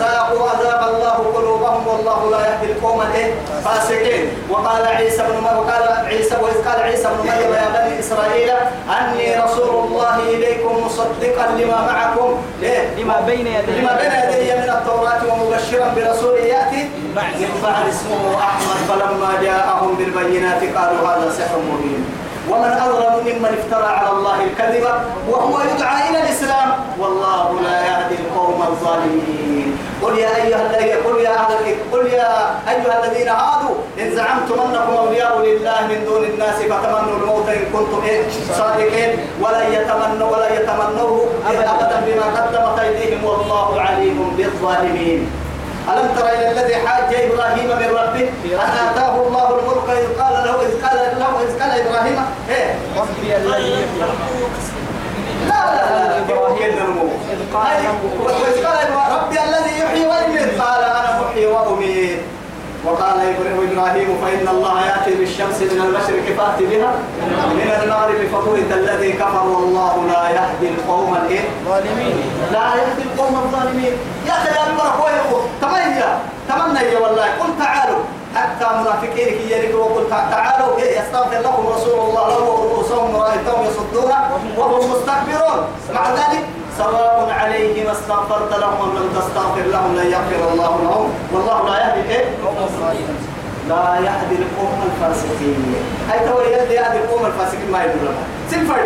ذاقوا 0.00 0.50
أذاق 0.50 0.88
الله 0.88 1.32
والله 1.98 2.30
لا 2.30 2.40
يهدي 2.46 2.72
القوم 2.72 3.02
الفاسقين 3.02 4.28
وقال 4.50 4.86
عيسى 4.86 5.22
بن 5.22 5.42
مريم 5.44 5.58
وقال 5.58 6.06
عيسى 6.06 6.36
وإذ 6.42 6.68
قال 6.68 6.80
عيسى 6.80 7.08
بن 7.08 7.28
مريم 7.28 7.52
يا 7.52 7.68
بني 7.74 8.00
إسرائيل 8.00 8.50
أني 9.00 9.36
رسول 9.44 9.84
الله 9.84 10.16
إليكم 10.18 10.84
مصدقا 10.86 11.46
لما 11.58 11.92
معكم. 11.92 12.38
ليه؟ 12.60 12.94
لما 12.98 13.20
بين 13.26 13.46
يدي. 13.46 13.80
لما 13.80 13.96
بين 14.00 14.12
يدي 14.12 14.54
من 14.60 14.70
التوراة 14.70 15.20
ومبشرا 15.28 15.88
برسول 15.96 16.38
يأتي. 16.38 16.88
من 17.14 17.60
بعد 17.62 17.88
اسمه 17.88 18.38
أحمد 18.38 18.78
فلما 18.88 19.42
جاءهم 19.42 19.94
بالبينات 19.94 20.62
قالوا 20.76 21.08
هذا 21.08 21.32
سحر 21.38 21.58
مبين. 21.58 22.04
ومن 22.50 22.72
أظلم 22.86 23.14
ممن 23.26 23.52
افترى 23.58 23.88
على 23.98 24.10
الله 24.10 24.44
الكذب 24.44 24.84
وهو 25.30 25.60
يدعى 25.60 26.10
إلى 26.10 26.18
الإسلام 26.22 26.68
والله 26.98 27.60
لا 27.60 27.76
يهدي 27.86 28.14
القوم 28.14 28.62
الظالمين. 28.62 29.78
قل 30.02 30.18
يا 30.18 30.36
أيها 30.36 30.60
الذين 30.66 30.96
قل 31.06 31.20
يا 31.20 31.30
أهل 31.30 31.74
قل 31.92 32.06
يا 32.06 32.32
أيها 32.68 33.04
الذين 33.04 33.28
هادوا 33.28 33.74
إن 34.00 34.16
زعمتم 34.16 34.60
أنكم 34.60 34.92
أولياء 34.96 35.38
لله 35.40 35.80
من 35.90 36.04
دون 36.04 36.24
الناس 36.24 36.54
فتمنوا 36.54 37.16
الموت 37.20 37.48
إن 37.48 37.64
كنتم 37.72 38.00
إيه؟ 38.04 38.22
صادقين. 38.58 39.18
ولا 39.42 39.68
يتمنوا 39.68 40.36
ولا 40.36 40.48
يتمنوه 40.54 41.26
أبدا 41.46 42.00
بما 42.06 42.26
قدمت 42.36 42.78
أيديهم 42.78 43.24
والله 43.24 43.80
عليم 43.80 44.34
بالظالمين. 44.36 45.30
ألم 45.88 46.08
تر 46.16 46.26
إلى 46.28 46.50
الذي 46.50 46.76
حاج 46.76 47.14
إبراهيم 47.14 47.68
من 47.68 47.88
ربه؟ 48.00 48.28
أن 48.64 48.70
آتاه 48.88 49.14
الله 49.26 49.48
الملك 49.58 49.88
إذ 49.88 50.20
قال 50.22 50.34
له 50.46 50.54
إذ 50.66 50.72
قال 50.84 50.98
له 51.18 51.30
إذ 51.42 51.50
قال 51.60 51.70
إبراهيم 51.80 52.18
إيه 52.48 52.74
ربي 52.96 53.12
الذي 53.12 53.27
يحيي 53.27 53.27
لا 55.48 55.58
لا 55.74 56.08
لا 56.08 56.18
ربي 59.16 59.38
الذي 59.48 59.78
يحيي 59.80 60.06
ويميت 60.06 60.60
قال 60.60 60.84
أنا 60.84 61.20
محيي 61.22 61.46
وأميت 61.46 62.18
وقال 62.84 63.18
إبراهيم 63.88 64.18
فإن 64.22 64.48
الله 64.48 64.86
يأتي 64.86 65.14
بالشمس 65.14 65.58
من 65.62 65.80
المشرق 65.86 66.36
فأتي 66.38 66.66
بها 66.66 66.92
من 67.54 67.70
المغرب 67.82 68.20
فبهت 68.32 68.72
الذي 68.72 69.12
كفر 69.12 69.46
والله 69.46 70.06
لا 70.12 70.28
يهدي 70.30 70.68
القوم 70.74 71.16
الإيه؟ 71.16 71.44
ظالمين 71.68 72.16
لا 72.52 72.66
يهدي 72.74 73.02
القوم 73.02 73.34
الظالمين. 73.34 73.92
يا 74.26 74.32
أخي 74.32 74.48
يا 74.48 74.64
ويقول 75.04 75.42
تمنى 75.60 76.04
تمنى 76.48 76.96
والله 76.96 77.24
قل 77.24 77.58
تعالوا 77.58 77.98
حتى 78.34 78.66
منافقين 78.80 79.28
كي 79.28 79.50
يريك 79.50 79.74
وقل 79.74 80.10
تعالوا 80.10 80.80
يستغفر 80.80 81.40
لكم 81.40 81.66
رسول 81.66 81.98
الله 82.08 82.28
له 82.28 82.42
ورؤوسهم 82.50 83.14
ورأيتهم 83.14 83.64
يصدون 83.64 84.12
وهم 84.56 84.90
مستكبرون. 84.90 85.60
مع 85.94 86.10
ذلك 86.10 86.44
سواء 86.78 87.30
عليهم 87.30 87.86
استغفرت 87.90 88.52
لهم 88.52 88.76
أم 88.82 88.96
لم 88.96 89.08
تستغفر 89.18 89.62
لهم 89.62 89.96
لن 89.96 90.06
يغفر 90.06 90.52
الله 90.52 90.72
لهم. 90.82 91.08
والله 91.32 91.68
لا 91.68 91.78
يهدي 91.78 92.02
إيه؟ 92.10 92.24
لا 93.68 93.96
يهدي 93.96 94.36
القوم 94.42 94.80
الفاسقين. 94.88 95.74
أي 96.12 96.18
تو 96.28 96.40
يهدي 96.40 96.98
القوم 96.98 97.26
الفاسقين 97.26 97.70
ما 97.72 97.84
يدور 97.84 98.02
لها 98.02 98.24
سنفر 98.50 98.76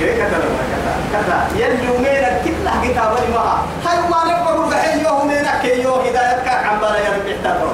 لك 0.00 0.16
تطلقات 0.16 0.16
كيف 0.16 0.18
كذا 0.18 0.38
كذا 0.72 0.94
كذا 1.12 1.66
يلي 1.66 1.84
يومين 1.84 2.24
كل 2.44 2.88
كتاب 2.88 3.12
ما 3.34 3.62
هاي 3.86 3.98
ما 4.10 4.32
نقول 4.32 4.70
بحين 4.70 5.04
يومين 5.04 5.46
كي 5.62 5.82
يوم 5.82 6.00
هدايتك 6.00 6.48
عم 6.48 6.78
بلا 6.78 6.98
يربي 6.98 7.36
احتضر 7.36 7.72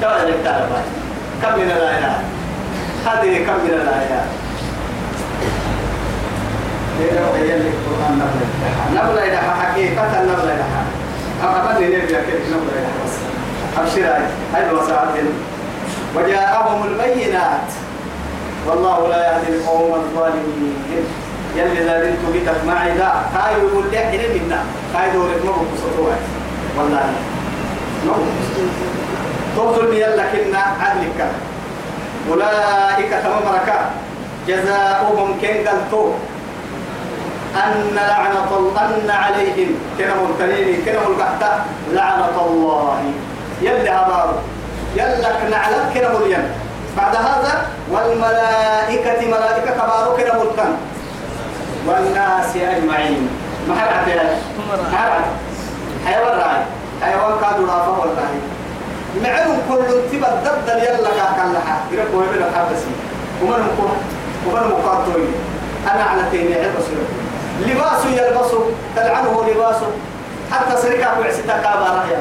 كما 0.00 0.24
نكتب 0.24 0.68
كم 1.42 1.58
من 1.58 1.70
الآيات 1.70 2.20
هذه 3.06 3.46
كم 3.46 3.64
من 3.64 3.70
الآيات 3.82 4.26
نبلا 7.00 7.72
نبلا 8.92 9.24
إلى 9.24 9.36
حقيقة 9.36 10.22
نبلا 10.22 10.54
إلى 10.54 10.64
أما 11.44 11.72
بدي 11.72 11.86
نرجع 11.86 12.20
كيف 12.20 12.46
نبلا 12.48 12.78
إلى 12.78 12.88
بس 13.04 13.12
أبشر 13.78 14.18
هاي 14.54 14.70
الوسائل 14.70 15.26
وجاءهم 16.16 16.84
البينات 16.86 17.68
والله 18.66 19.08
لا 19.08 19.32
يهدي 19.32 19.56
القوم 19.56 19.94
الظالمين 19.94 20.76
يلي 21.56 21.80
ذلك 21.84 22.18
بيتك 22.32 22.64
معي 22.66 22.98
لا. 22.98 23.12
هاي 23.34 23.52
يقول 23.60 23.84
لي 23.90 23.98
حين 23.98 24.22
منا 24.42 24.60
هاي 24.94 25.10
دورك 25.10 25.44
ما 25.44 25.52
بسطوع 25.52 26.14
والله. 26.78 27.06
ما 28.06 28.14
توصل 29.56 29.86
بي 29.90 30.00
يلا 30.00 30.24
كنا 30.32 30.62
عدلك. 30.80 31.20
أولئك 32.30 33.10
تمام 33.24 33.46
ركا 33.54 33.90
جزاؤهم 34.48 35.28
كن 35.40 35.68
قلتو. 35.68 36.12
أن 37.56 37.94
لعنة 37.94 38.50
أن 38.78 39.10
عليهم. 39.10 39.70
كنا 39.98 40.14
مبتلين 40.22 40.82
كنا 40.84 41.08
ملقحتا 41.08 41.64
لعنة 41.92 42.36
الله. 42.46 42.98
يلي 43.62 43.90
هبارو 43.90 44.36
يلك 44.96 45.40
نعلم 45.50 45.84
كنا 45.94 46.08
مليم 46.18 46.44
بعد 46.96 47.16
هذا 47.16 47.66
والملائكة 47.90 49.20
ملائكة 49.26 49.70
كبارو 49.70 50.16
كنا 50.16 50.34
والناس 51.86 52.56
أجمعين. 52.56 53.28
ما 53.68 53.74
حرعت 53.74 54.08
يا 54.08 54.38
حرعت 54.96 55.24
حيوان 56.06 56.38
راي. 56.38 56.62
حيوان 57.02 57.32
كادوا 57.40 57.66
رافا 57.66 57.90
والله 57.90 58.28
معلوم 59.22 59.58
كل 59.68 59.84
تبى 60.12 60.26
الدبدل 60.26 60.78
يلا 60.78 61.10
كاكلها 61.18 61.76
يركوا 61.92 62.22
يبلغ 62.24 62.46
حبسي 62.56 62.92
ومن 63.42 63.60
مقوم 63.68 63.96
ومن 64.46 64.70
مقاطعين 64.70 65.34
أنا 65.94 66.04
على 66.04 66.22
تيني 66.30 66.54
عيب 66.54 66.72
لباس 67.66 68.04
يلبس 68.06 68.50
تلعنه 68.96 69.44
لباسه. 69.48 69.90
حتى 70.52 70.82
سرقة 70.82 71.20
وعستا 71.20 71.56
كابا 71.64 71.88
رهيا 71.96 72.20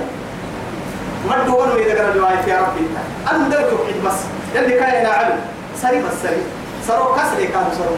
ما 1.30 1.36
الدول 1.42 1.70
وإذا 1.70 1.98
قال 1.98 2.10
الرواية 2.10 2.46
يا 2.48 2.60
ربي 2.62 2.88
أنا 3.32 3.50
درك 3.50 3.70
وحيد 3.74 4.04
بس 4.06 4.14
يلي 4.56 4.80
كان 4.80 5.02
ينعلم 5.02 5.40
سري 5.82 6.00
بس 6.00 6.14
سري 6.24 6.42
سرو 6.88 7.16
كسري 7.16 7.48
كانوا 7.48 7.74
سرو. 7.78 7.96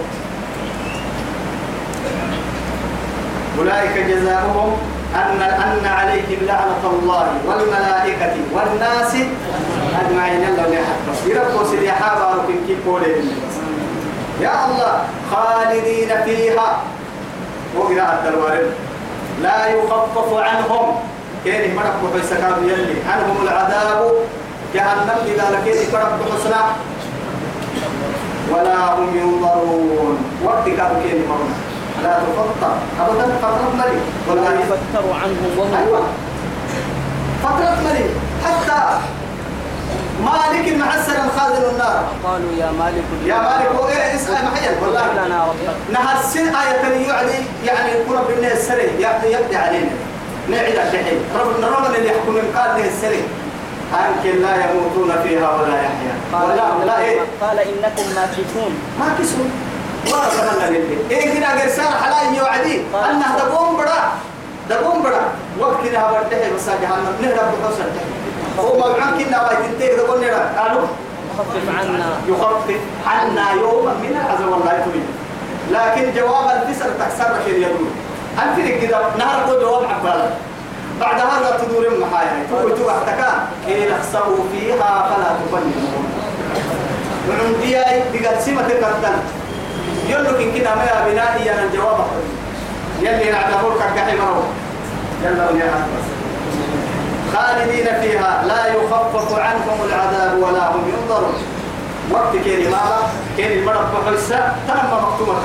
أولئك 3.60 3.98
جزاؤهم 4.10 4.78
أن 5.16 5.42
أن 5.42 5.86
عليهم 5.86 6.40
لعنة 6.42 6.84
الله 6.94 7.28
والملائكة 7.48 8.36
والناس 8.54 9.14
أجمعين. 10.02 10.44
الله 10.50 10.68
يحب 10.74 11.06
يربوا 11.28 11.64
سيدي 11.70 11.92
حابا 11.92 12.28
وكن 12.36 12.56
كي 12.68 12.76
يا 14.42 14.66
الله 14.66 14.94
خالدين 15.32 16.10
فيها. 16.26 16.82
وقراءة 17.78 18.24
الوارد 18.30 18.74
لا 19.42 19.68
يخفف 19.68 20.34
عنهم. 20.34 20.96
كيني 21.44 21.74
مرق 21.74 22.02
كانوا 22.42 22.64
يلي. 22.70 22.96
عنهم 23.12 23.38
العذاب. 23.44 24.12
جهنم 24.74 25.18
إذا 25.26 25.46
لكيني 25.54 25.86
مرق 25.94 26.12
بحسنا 26.20 26.62
ولا 28.52 28.94
هم 28.94 29.18
ينظرون. 29.18 30.18
وقت 30.44 30.66
كانوا 30.66 31.02
كيني 31.04 31.28
مرنا 31.30 31.73
لا 32.04 32.20
تفطر. 32.20 32.76
أبدا 33.00 33.28
فترة 33.42 33.72
ملي 33.80 34.00
ولا 34.28 34.60
يفتر 34.60 35.06
عنهم 35.22 35.52
وهو 35.58 35.78
أيوة. 35.78 36.02
فترة 37.44 37.78
ملي 37.86 38.06
حتى 38.46 39.00
مالك 40.24 40.68
المعسر 40.68 41.14
خازن 41.38 41.64
النار. 41.72 42.04
قالوا 42.24 42.52
يا 42.58 42.72
مالك 42.80 43.04
يا 43.26 43.36
مالك 43.36 43.90
إيه؟ 43.90 44.16
اسمع 44.16 44.42
محيا. 44.42 44.72
والله 44.82 45.08
لنا 45.14 45.46
ربك 45.48 46.20
السن 46.20 46.56
آية 46.56 47.08
يعدي 47.08 47.40
يعني 47.66 47.92
قرب 48.10 48.30
الناس 48.38 48.52
السري 48.52 48.90
يبدي 49.00 49.56
علينا. 49.56 49.90
نعيد 50.50 50.76
الحين. 50.76 51.20
رب 51.40 51.48
ربنا 51.74 51.98
اللي 51.98 52.08
يحكم 52.08 52.34
من 52.34 52.54
قال 52.58 52.70
له 52.80 52.88
السري 52.88 53.24
أنكن 53.94 54.42
لا 54.42 54.54
يموتون 54.56 55.12
فيها 55.24 55.52
ولا 55.56 55.76
يحيا. 55.76 56.16
قال 56.34 56.44
ولا 56.44 56.86
لا 56.86 57.00
إيه؟ 57.00 57.20
قال 57.42 57.60
إنكم 57.60 58.06
ماكثون 58.16 58.74
ما 59.00 59.06
كسوا 59.20 59.46
ولا 60.12 60.28
تمنى 60.36 60.78
لله 60.78 60.98
إيه 61.12 61.34
كنا 61.34 61.50
قرسان 61.62 61.94
حلا 62.04 62.38
يوعدي 62.38 62.82
أنه 63.10 63.38
دقوم 63.40 63.78
بڑا 63.78 64.00
دقوم 64.70 65.04
بڑا 65.04 65.24
وقت 65.60 65.78
كنا 65.84 66.12
بردحي 66.12 66.52
بس 66.56 66.70
جهنم. 66.82 67.16
نهرب 67.22 67.50
بحسن 67.64 67.90
هو 68.60 68.78
مبعان 68.78 69.14
كنا 69.18 69.38
بايتنتهي 69.44 69.96
دقون 69.96 70.22
نرى 70.22 70.42
قالوا 70.58 70.88
خفف 71.38 71.66
عنا. 71.78 72.10
يخفف 72.28 72.82
عنا 73.08 73.52
يوما 73.52 73.94
من 74.04 74.14
العذاب 74.22 74.50
والله 74.52 74.74
يتمنى 74.74 75.12
لكن 75.72 76.04
جواب 76.16 76.48
الفسر 76.58 76.90
تكسر 77.00 77.32
خير 77.46 77.58
يقول 77.60 77.88
في 78.56 78.88
كده 78.88 78.98
نهار 79.18 79.46
كل 79.48 79.60
جواب 79.62 79.84
عبالة 79.84 80.30
بعد 81.00 81.22
هذا 81.22 81.60
تدور 81.62 81.86
محايا 82.02 82.46
تقول 82.50 82.78
تو 82.78 82.90
احتكا. 82.90 83.48
كي 83.66 83.90
نخسروا 83.90 84.44
فيها 84.52 84.92
فلا 85.10 85.30
تفننون 85.40 86.06
من 87.28 87.60
دياي 87.62 88.02
بقد 88.14 88.40
سمة 88.40 88.68
كتن 88.68 89.16
يقول 90.10 90.26
لك 90.26 90.54
كده 90.56 90.76
ما 90.76 90.84
يا 90.84 91.08
بنائي 91.12 91.54
أنا 91.54 91.64
الجواب 91.64 91.94
أخذ 92.00 92.22
يلي 93.02 93.32
نعتبرك 93.32 93.80
كحي 93.96 94.16
مرو 94.18 94.44
يلا 95.24 95.50
ونيا 95.50 95.86
خالدين 97.34 97.86
فيها 98.02 98.44
لا 98.48 98.66
يخفف 98.68 99.40
عنهم 99.40 99.78
العذاب 99.88 100.38
ولا 100.38 100.72
هم 100.76 100.84
ينظرون. 100.90 101.34
وقت 102.12 102.36
كيري 102.44 102.64
ماذا 102.64 103.10
كيري 103.38 103.60
المرض 103.60 103.86
بحسة 104.06 104.40
تنمى 104.68 105.02
مكتومة 105.02 105.40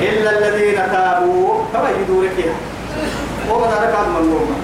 إلا 0.00 0.38
الذين 0.38 0.74
تابوا 0.92 1.62
كما 1.72 1.90
يدور 1.90 2.28
فيها 2.36 2.54
وما 3.50 3.66
ذلك 3.66 3.94
هذا 3.94 4.08
ملوما 4.20 4.56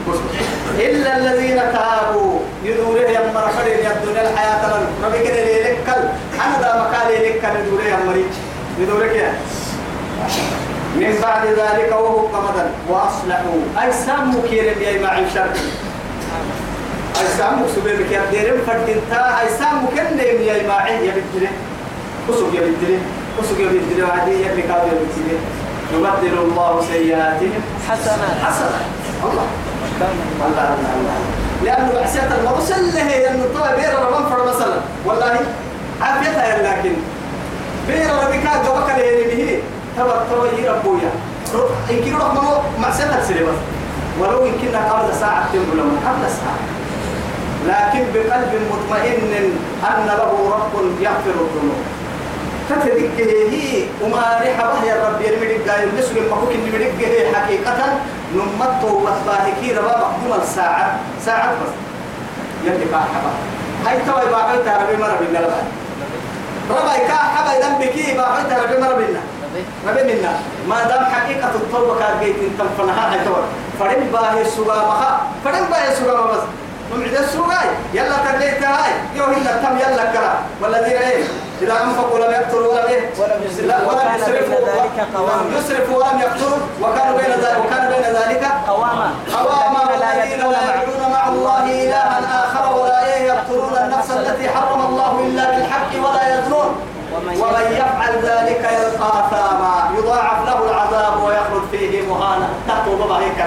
إلا 0.79 1.17
الذين 1.17 1.57
تابوا 1.57 2.39
يدور 2.65 2.97
يا 2.97 3.11
يا 3.11 3.93
الدنيا 3.93 4.31
الحياة 4.31 4.67
لن 4.67 4.87
ربي 5.05 5.19
كده 5.19 5.45
ليلكل 5.45 6.03
أنا 6.35 6.59
ذا 6.61 6.89
مكالي 6.89 7.29
لكل 7.29 7.67
يدور 7.67 7.83
يا 7.83 7.99
مري 8.07 8.25
يدور 8.79 9.07
كده 9.15 9.33
من 10.97 11.19
بعد 11.23 11.47
ذلك 11.47 11.93
وهو 11.93 12.27
قمدا 12.27 12.71
وأصلحوا. 12.89 13.61
أي 13.83 13.93
سامو 13.93 14.43
كيرم 14.51 14.83
يا 14.83 15.03
معي 15.03 15.25
شرق 15.35 15.55
أي 17.21 17.27
سامو 17.39 17.65
سبيل 17.77 18.07
كير 18.09 18.21
ديرم 18.31 18.59
فردنتا 18.67 19.41
أي 19.41 19.49
سامو 19.59 19.87
كنم 19.89 20.43
يا 20.43 20.69
معي 20.69 21.07
يا 21.07 21.13
بتدري 21.17 21.49
كسوك 22.29 22.55
يا 22.55 22.61
بتدري 22.61 22.99
كسوك 23.39 23.59
يا 23.61 23.67
بتدري 23.67 24.03
وعدي 24.03 24.43
يا 24.43 24.55
بكاو 24.57 24.87
يا 24.87 24.95
بتدري 25.03 25.39
يبدل 25.93 26.39
الله 26.39 26.73
سيئاتهم 26.93 27.63
حسنات. 27.89 28.37
حسنة 28.45 28.81
الله. 29.27 29.47
الله 30.47 30.67
الله 30.75 30.93
الله. 30.99 31.17
لأنه 31.65 31.89
بعسيات 31.95 32.31
المرسل 32.41 32.95
له 32.95 33.31
أنه 33.31 33.45
طلع 33.55 33.75
بير 33.75 33.93
ربان 34.07 34.25
فر 34.31 34.41
مثلا. 34.49 34.79
والله 35.07 35.35
عافيتها 36.03 36.63
لكن. 36.63 36.95
بير 37.89 38.07
ربك 38.23 38.47
جوك 38.67 38.89
له 38.99 39.11
به 39.31 39.63
تبر 39.97 40.17
تبر 40.31 40.59
يربويا 40.59 41.11
إن 41.91 41.97
كنا 42.05 42.19
رحمة 42.19 42.63
معسيات 42.83 43.11
السلبة 43.23 43.53
ولو 44.21 44.47
إن 44.47 44.53
كنا 44.63 44.93
قبل 44.93 45.15
ساعة 45.21 45.53
تنبو 45.53 45.77
لهم 45.77 45.97
قبل 46.07 46.25
ساعة. 46.39 46.61
لكن 47.69 48.05
بقلب 48.15 48.53
مطمئن 48.73 49.33
أن 49.91 50.07
له 50.07 50.33
رب 50.55 50.75
يغفر 51.01 51.37
الذنوب. 51.45 51.81
تتدك 52.69 53.21
هي 53.21 53.85
وما 54.03 54.41
ريح 54.43 54.57
بها 54.57 54.85
يا 54.85 55.09
رب 55.09 55.21
يرمي 55.21 55.47
قايل. 55.71 55.89
نسوي 55.99 56.21
المحوك 56.21 56.51
اللي 56.51 56.71
مريق 56.73 56.95
هي 56.99 57.35
حقيقة 57.35 57.79
نمته 58.35 58.93
وطباهكي 58.93 59.73
ربا 59.79 59.97
مقدوم 59.99 60.41
الساعة 60.43 60.99
ساعة 61.27 61.53
بس. 61.53 61.73
يلي 62.65 62.85
كا 62.85 62.97
حبا. 62.97 63.33
هاي 63.87 63.99
توي 64.07 64.31
باقي 64.31 64.57
تربي 64.59 64.97
مرة 65.03 65.17
بنا 65.21 65.41
ربا 65.41 65.63
ربا 66.71 66.97
كا 67.09 67.17
حبا 67.17 67.53
ربي 69.87 70.03
منا. 70.03 70.33
ما 70.69 70.85
دام 70.85 71.05
حقيقة 71.05 71.51
التوبة 71.55 71.99
كان 71.99 72.21
جيت 72.23 72.37
انت 72.37 72.63
فنها 72.79 73.13
هاي 73.13 73.25
توي. 73.25 73.43
فرن 73.81 74.05
باهي 74.13 74.43
السوغا 74.43 74.77
مخا. 74.77 75.21
فرن 75.45 75.65
باهي 75.71 75.93
السوغا 75.93 76.33
بس. 76.33 76.43
السوغاي 77.21 77.69
يلا 77.95 78.17
تليت 78.33 78.63
هاي. 78.63 78.93
يو 79.17 79.25
هلا 79.25 79.53
تم 79.63 79.79
يلا 79.79 80.13
كلا 80.13 80.33
والذين 80.61 80.97
إيه؟ 80.97 81.25
أنفقوا 81.71 82.19
لم 82.19 82.31
يقتلوا 82.31 82.73
ولم 82.73 82.87
إيه؟ 82.89 83.11
ولم 83.19 83.41
يسرفوا 83.47 83.93
ولم 83.93 84.09
يسرفوا. 84.17 84.67
ذلك 84.67 85.07
قواما. 85.15 85.43
لم 85.43 85.57
يسرفوا 85.59 85.97
ولم 85.97 86.21
يقتلوا. 86.21 86.59
وكانوا 86.83 87.17
بين 87.19 87.31
ذلك 87.45 87.59
وكان 87.65 87.89
بين 87.89 88.07
ذلك 88.21 88.45
قواما. 88.69 89.11
قواما 89.37 89.81
والذين 89.91 90.39
لا 90.39 90.63
يدعون 90.69 91.13
مع 91.13 91.29
الله 91.29 91.65
إلها 91.65 92.21
آخر 92.45 92.65
ولا 92.81 93.07
إيه 93.07 93.23
يقتلون 93.33 93.77
النفس 93.85 94.11
التي 94.11 94.49
حرم 94.49 94.81
الله 94.87 95.13
إلا 95.27 95.51
بالحق 95.51 95.93
ولا 96.05 96.39
يزنون. 96.39 96.71
ومن 97.15 97.35
يفعل 97.73 98.13
ذلك 98.23 98.63
يلقى 98.79 99.09
أثاما. 99.21 99.91
يضاعف 99.99 100.47
له 100.47 100.71
العذاب 100.71 101.23
ويخلد 101.25 101.65
فيه 101.71 102.09
مهانا. 102.09 102.49
تقوى 102.69 102.97
بابا 102.97 103.19
هيك 103.19 103.39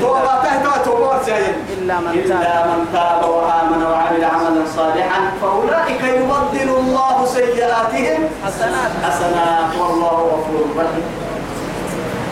توبة 0.00 0.34
تهتوى 0.44 0.84
توبة 0.84 1.28
إلا 1.72 2.00
من 2.00 2.10
إلا 2.10 2.42
تاب. 2.42 2.66
من 2.68 2.86
تاب 2.92 3.30
وآمن 3.30 3.82
وعمل 3.82 4.24
عملا 4.24 4.64
صالحا 4.76 5.20
فأولئك 5.42 6.02
يبدل 6.02 6.68
الله 6.68 7.26
سيئاتهم 7.26 8.20
حسنات. 8.46 8.90
حسنات. 9.04 9.70
والله 9.80 10.16
غفور 10.32 10.64
رحيم. 10.76 11.06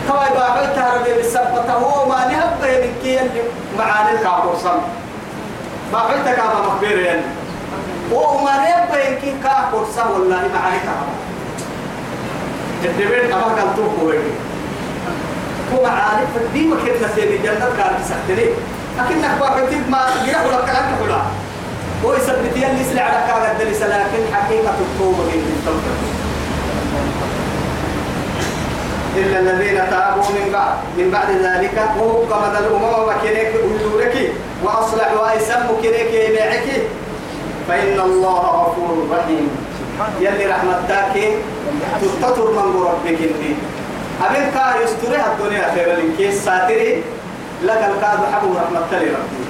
كما 0.08 0.26
يبقى 0.26 0.74
تعرف 0.76 1.02
بالسبت 1.16 1.70
هو 1.70 2.08
ما 2.08 2.26
نهب 2.28 2.52
من 2.62 2.92
كي 3.02 3.20
اللي 3.20 3.42
معاني 3.78 4.18
صم. 4.62 4.80
ما 5.92 5.98
قلت 5.98 6.26
كعبة 6.36 6.66
مخبير 6.66 6.98
يعني. 6.98 7.22
وما 8.12 8.56
نهب 8.56 8.88
من 8.92 9.16
كي 9.20 9.34
كعبور 9.44 9.86
صم 9.96 10.10
والله 10.10 10.36
معاني 10.54 10.78
كعبة 10.78 11.14
الدبيت 12.84 13.30
كان 13.30 13.74
توقف 13.76 14.02
ويجي 14.02 14.34
هو 15.72 15.82
معاني 15.82 16.26
فدي 16.34 16.66
ما 16.66 16.76
كنا 16.76 17.08
في 17.08 17.22
الجنة 17.36 17.66
كان 17.78 17.92
تسحتني 18.04 18.46
لكنك 18.98 19.38
بقى 19.40 19.60
ما 19.90 20.00
يروح 20.26 20.54
لك 20.62 20.68
عنك 20.70 21.00
ولا. 21.02 21.22
هو 22.04 22.14
يثبت 22.14 22.56
يلي 22.56 22.80
يسلع 22.80 23.02
على 23.02 23.26
كعبة 23.28 23.52
الدليس 23.52 23.82
لكن 23.82 24.22
حقيقة 24.34 24.74
التوبة 24.80 25.22
من 25.24 25.56
التوبة 25.58 25.94
إلا 29.16 29.38
الذين 29.40 29.76
تابوا 29.90 30.22
من 30.22 30.50
بعد 30.52 30.74
من 30.98 31.10
بعد 31.10 31.30
ذلك 31.30 31.90
وهو 31.98 32.26
كما 32.26 32.58
الأمم 32.58 33.08
وكنيك 33.08 33.52
ويورك 33.54 34.32
وأصلحوا 34.64 35.30
أي 35.32 35.40
سموا 35.40 35.76
كنيك 35.82 36.40
معك 36.40 36.82
فإن 37.68 38.00
الله 38.00 38.40
غفور 38.40 39.06
رحيم. 39.18 39.48
يلي 40.20 40.46
رحمتك 40.46 41.14
تستطر 42.02 42.50
من 42.50 42.82
ربك 42.86 43.18
إني 43.20 43.54
أبين 44.22 44.50
كا 44.50 44.74
يسترها 44.84 45.32
الدنيا 45.32 45.74
خير 45.74 45.96
لك 45.96 46.34
ساتري 46.34 47.02
لك 47.62 47.90
الكاد 47.90 48.18
حبو 48.32 48.54
رحمة 48.54 48.92
لربي 48.92 49.42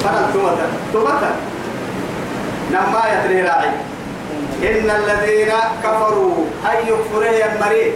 فنن 0.00 0.30
تومتا 0.32 0.66
تومتا. 0.92 1.30
نما 2.72 3.02
يتري 3.12 3.42
راعي. 3.42 3.68
إن 4.62 4.90
الذين 4.90 5.52
كفروا 5.84 6.44
أي 6.70 6.88
يكفره 6.88 7.52
المريض 7.52 7.92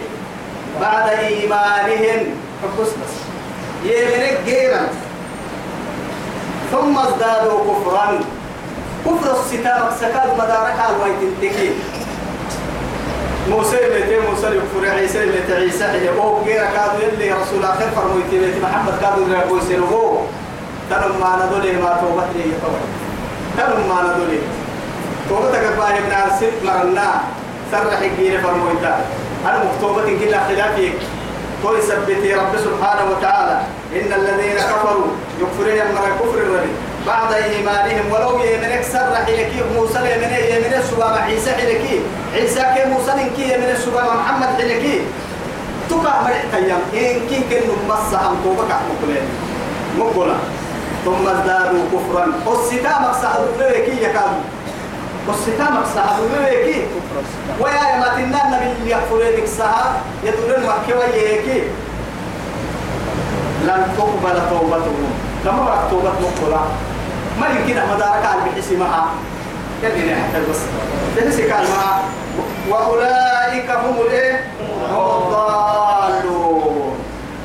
بعد 0.81 1.09
إيمانهم. 1.09 2.21
حبس 2.63 2.87
بس. 2.87 3.15
يمنك 3.83 4.37
جيرا 4.45 4.87
ثم 6.71 6.97
ازدادوا 6.97 7.59
كفرا. 7.63 8.19
كفر 9.05 9.31
الستار 9.39 9.93
سكاد 10.01 10.33
مدارك 10.37 10.75
على 10.79 10.95
ويتنتكي 11.03 11.69
موسى 13.49 13.75
متى 13.75 14.19
موسى 14.29 14.47
يكفر 14.57 14.89
عيسى 14.89 15.25
متى 15.25 15.55
عيسى 15.55 15.83
هي 15.83 16.09
أو 16.09 16.43
غير 16.45 16.65
كادو 16.75 16.97
يلي 17.03 17.31
رسول 17.31 17.63
آخر 17.63 17.87
فرمويتي 17.95 18.37
متى 18.39 18.59
محمد 18.63 18.93
كادو 19.01 19.21
يربو 19.33 19.57
يسيرو 19.57 20.21
تنم 20.89 21.19
ما 21.19 21.45
ندولي 21.45 21.71
ما 21.71 21.91
توبت 22.01 22.29
لي 22.35 22.41
يتوب 22.41 22.79
تنم 23.57 23.89
ما 23.89 23.97
ندولي. 24.03 24.39
توبتك 25.29 25.63
باهي 25.77 25.99
من 26.01 26.11
عرسل 26.11 26.51
مرنا. 26.65 27.21
سرح 27.71 27.99
الجيل 28.01 28.41
فرمويتا 28.41 29.05
أنا 29.45 29.63
مكتوبة 29.65 30.19
كلا 30.19 30.39
خلافك 30.47 30.93
توي 31.63 31.81
سبتي 31.81 32.33
رب 32.33 32.53
سبحانه 32.65 33.11
وتعالى. 33.11 33.61
إن 33.95 34.13
الذين 34.13 34.55
كفروا 34.55 35.07
يكفرون 35.41 35.79
من 35.91 35.97
الكفر 35.97 36.37
الربي 36.37 36.73
بعد 37.07 37.33
إيمانهم 37.33 38.11
ولو 38.11 38.39
يمنك 38.39 38.83
سرح 38.83 39.29
لك 39.29 39.51
موسى 39.75 39.99
يمن 39.99 40.33
يمن 40.51 40.73
السبا 40.77 41.05
عيسى 41.05 41.51
حلكي 41.51 41.99
عيسى 42.33 42.61
كي 42.75 42.89
موسى 42.89 43.11
كي 43.35 43.53
يمن 43.53 43.69
السبا 43.75 44.01
محمد 44.13 44.47
حلكي 44.47 45.01
تقع 45.89 46.21
مرح 46.21 46.43
تيام. 46.51 46.81
إن 46.93 47.27
كي 47.29 47.39
كن 47.49 47.69
مصا 47.89 48.17
هم 48.17 48.37
توبك 48.43 48.71
مقلين 48.89 49.27
مقلا 49.99 50.35
ثم 51.05 51.27
ازدادوا 51.27 51.83
كفرا. 51.93 52.25
والستام 52.45 53.03
مقصد 53.03 53.45
لكي 53.59 54.03
يكادوا 54.03 54.43
والستام 55.27 55.73
مقصد 55.75 56.19
لكي 56.41 56.81
ويا 57.59 57.99
ما 57.99 58.07
تنان 58.15 58.51
نبي 58.51 58.91
يغفر 58.91 59.17
لك 59.17 59.45
سها 59.57 60.01
يدورن 60.23 60.63
مكة 60.63 60.99
ويهكي 60.99 61.61
لن 63.63 63.81
تقبل 63.97 64.37
توبتهم. 64.49 65.13
كما 65.45 65.69
رأت 65.69 65.91
توبة 65.91 66.09
مقبلة 66.09 66.61
ما 67.39 67.47
يمكن 67.47 67.75
مدارك 67.93 68.25
على 68.25 68.41
بحس 68.45 68.71
معها. 68.71 69.05
كذلك 69.81 70.15
حتى 70.15 70.39
بس. 70.49 70.61
بحس 71.17 71.37
كان 71.39 71.63
معها. 71.63 72.03
وأولئك 72.69 73.69
هم 73.69 74.01
الإيه؟ 74.01 74.35
هم 74.91 75.07
الضالون. 75.21 76.95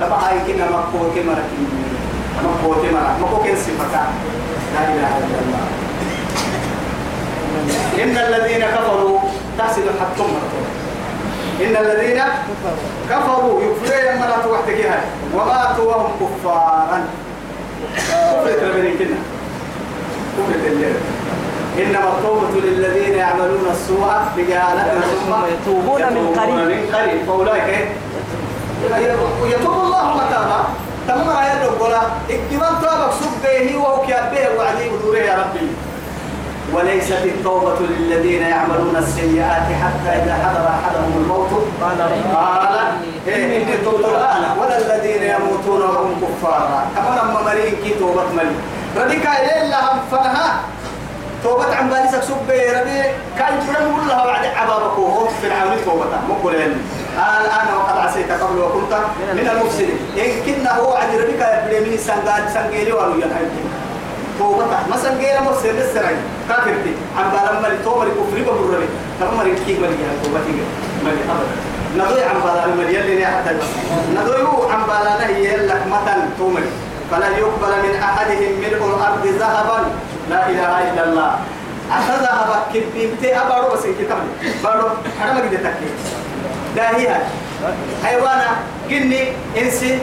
طبعا 0.00 0.30
يمكن 0.30 0.58
مقبول 0.72 1.08
كما 1.14 1.32
ركين. 1.32 1.68
مقبول 2.44 2.76
كما 2.88 3.00
مقبول 3.20 3.48
كن 3.48 3.56
صفتا 3.56 4.02
لا 4.74 4.82
إله 4.84 5.12
إلا 5.18 5.38
الله. 5.42 5.64
إن 8.02 8.16
الذين 8.16 8.62
كفروا 8.66 9.18
تحسد 9.58 9.86
حتى 10.00 10.22
إن 11.60 11.76
الذين 11.76 12.22
كفروا 13.10 13.62
يكفرون 13.62 14.18
مرات 14.20 14.46
وحدك 14.46 14.90
وماتوا 15.34 15.84
وهم 15.84 16.12
كفارا. 16.20 16.98
كفرت 17.96 18.62
ربنا 18.62 18.90
كنا. 18.98 19.39
كفرت 20.40 20.64
الليل 20.66 20.96
إنما 21.78 22.08
التوبة 22.08 22.60
للذين 22.66 23.14
يعملون 23.14 23.66
السوء 23.70 24.10
بجهالة 24.36 25.00
ثم 25.00 25.32
يتوبون 25.52 26.00
من 26.00 26.24
قريب. 26.38 26.54
من 26.54 26.94
قريب. 26.94 27.20
فأولئك 27.26 27.88
يتوب 29.44 29.76
الله 29.84 30.04
متابا. 30.16 30.60
تمام 31.08 31.28
آيات 31.36 31.62
القرى 31.62 32.02
اكتمال 32.30 32.74
توبك 32.82 33.12
سبه 33.20 33.76
وهو 33.76 34.02
كيابه 34.06 34.44
وعدي 34.58 34.88
بدوره 34.88 35.18
يا 35.18 35.34
ربي. 35.38 35.68
وليست 36.74 37.24
التوبة 37.24 37.78
للذين 37.80 38.42
يعملون 38.42 38.96
السيئات 38.96 39.66
حتى 39.82 40.10
إذا 40.22 40.34
حضر 40.44 40.66
أحدهم 40.68 41.12
الموت. 41.22 41.52
قال 42.34 42.76
إيه 43.28 43.46
إني 43.46 43.64
تبت 43.64 44.04
الآن. 44.04 44.44
ولا 44.58 44.76
الذين 44.78 45.22
يموتون 45.22 45.82
وهم 45.82 46.14
كفارا. 46.22 46.86
كما 46.96 47.10
لما 47.18 47.40
مريم 47.42 47.74
كي 47.84 47.94
توبة 47.98 48.22
مريم 48.36 48.56
رديك 48.96 49.26
إليه 49.26 49.70
لهم 49.70 49.98
فنها. 50.10 50.60
توبة 51.44 51.74
عن 51.76 51.88
بالسك 51.90 52.22
سب 52.22 52.50
ربي. 52.50 53.02
كان 53.38 53.52
يقول 53.80 54.08
لها 54.08 54.26
بعد 54.26 54.44
عبابك 54.44 54.98
وهو 54.98 55.26
في 55.40 55.46
العالم 55.46 55.76
توبة. 55.84 56.06
مقول 56.28 56.54
الآن 56.54 57.68
وقد 57.76 57.98
عسيت 57.98 58.32
قبل 58.32 58.58
وكنت 58.58 58.92
من 59.34 59.48
المفسدين. 59.52 59.98
إن 60.18 60.30
كنا 60.46 60.76
هو 60.76 60.92
عند 60.92 61.14
ربك 61.14 61.40
يبلي 61.40 61.90
من 61.90 61.98
سنقاد 61.98 62.48
سنقيلي 62.54 62.92
وانو 62.92 63.14
ينحيب 63.14 63.48
توبة. 64.38 64.66
مثلا 64.92 65.12
غير 65.14 65.40
مرسل 65.42 65.78
السرعي. 65.78 66.16
كافرتي 66.48 66.94
عن 67.18 67.30
بالما 67.30 67.68
التوبة 67.68 68.02
الكفر 68.02 68.36
ببرري 68.42 68.88
تمام 69.20 69.40
ركيك 69.40 69.78
ملي 69.80 69.96
توبة 70.24 70.40
ملي 71.04 71.22
أبدا. 71.32 71.56
نضوي 71.96 72.22
عن 72.22 72.34
بالما 72.44 72.82
اللي 72.82 73.26
حتى 73.26 73.56
نضوي 74.16 74.72
عن 74.72 74.80
بالنا 74.82 75.26
هي 75.26 75.56
لك 75.56 75.82
مثلا 75.86 76.28
تومري 76.38 76.70
فلا 77.10 77.28
يقبل 77.28 77.72
من 77.88 77.94
أحدهم 78.02 78.52
ملء 78.60 78.82
الأرض 78.96 79.26
ذهبا. 79.26 79.78
لا 80.30 80.48
إله 80.48 80.92
إلا 80.92 81.04
الله. 81.04 81.30
أخذ 81.90 82.22
ذهب 82.22 82.50
كبيمتي 82.74 83.40
أبارو 83.40 83.74
بس 83.74 83.82
كتاب 83.82 84.18
بارو 84.64 84.88
حرام 85.20 85.38
قد 85.38 85.50
تكلي 85.50 85.90
داهيها 86.76 87.18
حيوانا 88.04 88.48
جني 88.90 89.32
إنسي 89.58 89.98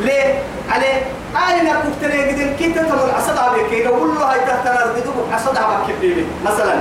ليه 0.00 0.42
عليه 0.70 0.96
أين 1.30 1.70
كنتني 1.82 2.18
قدر؟ 2.30 2.56
كنت 2.58 2.78
تمر 2.78 3.10
عصد 3.16 3.38
عليك 3.38 3.72
إذا 3.72 3.90
قول 3.90 4.14
له 4.14 4.32
هاي 4.32 4.40
تحت 4.40 4.66
دوب 5.06 5.14
عصد 5.32 5.56
على 5.56 5.76
كبيري 5.88 6.26
مثلا 6.44 6.74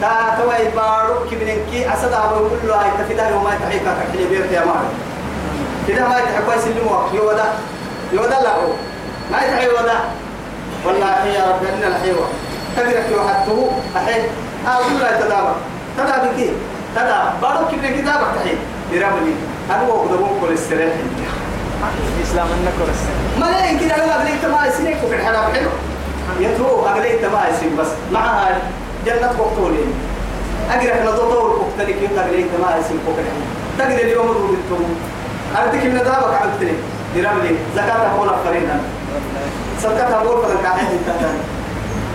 تا 0.00 0.10
توي 0.38 0.70
بارو 0.76 1.14
كبيرين 1.30 1.58
كي 1.70 1.88
عصد 1.88 2.12
على 2.12 2.30
يقول 2.30 2.70
هاي 2.70 2.90
تفيدا 2.98 3.28
يوم 3.28 3.44
ما 3.44 3.50
تحيك 3.50 3.82
تحلي 3.82 4.26
بيرت 4.30 4.52
يا 4.52 4.64
مار 4.64 4.84
كده 5.88 6.08
ما 6.08 6.18
يتحكوا 6.18 6.54
يسلموا 6.54 7.08
يودا 7.12 7.44
يودا 8.12 8.28
لا 8.44 8.54
هو 8.56 8.70
ما 9.32 9.38
يتحي 9.42 9.66
يودا. 9.66 9.98
والله 10.86 11.24
يا 11.26 11.44
رب 11.50 11.62
إن 11.64 11.82
الحيوة 11.92 12.26
تقرأ 12.76 13.00
كيو 13.08 13.20
حتى 13.28 13.52
أحيي 13.96 14.22
أقول 14.66 15.00
لا 15.00 15.20
تدابا 15.20 15.54
تدابا 15.98 16.28
كي 16.36 16.50
تدابا 16.96 17.32
بارو 17.42 17.66
كبيرين 17.72 18.02
كتابك 18.02 18.26
تحيي 18.36 18.56
يرامني 18.92 19.32
أنا 19.70 19.82
وقدر 19.82 20.16
كل 20.40 20.52
السرير 20.52 20.92
الإسلام 22.18 22.46
النكر 22.58 22.92
ما 23.40 23.46
لا 23.46 23.70
يمكن 23.70 23.90
أنا 23.90 24.14
أقول 24.14 24.26
لك 24.26 24.44
ما 24.44 24.66
يسينك 24.66 24.96
وفي 25.04 25.14
الحرام 25.14 25.52
حلو. 25.52 25.70
يترو 26.40 26.66
أقول 26.86 27.02
لك 27.02 27.24
ما 27.32 27.48
يسين 27.50 27.76
بس. 27.76 27.86
معها 28.12 28.58
جنة 29.06 29.32
وقتولين 29.38 29.92
أنا 30.74 31.10
دكتور 31.10 31.60
وقتلك 31.60 31.96
يقول 32.02 32.16
لك 32.16 32.50
ما 32.62 32.76
يسين 32.80 32.98
وفي 33.08 33.20
الحرام 33.20 33.44
تقدر 33.78 34.04
اليوم 34.04 34.26
نقول 34.26 34.56
لكم 34.56 34.84
أردك 35.56 35.84
من 35.84 35.94
دابك 35.94 36.34
عملتني 36.42 36.72
يرملي 37.14 37.56
زكاة 37.76 38.06
أقول 38.14 38.28
أفرين 38.28 38.68
صدقة 39.82 40.14
أقول 40.16 40.42
فلن 40.42 40.62
كاحد 40.62 40.86
انتهى 40.92 41.30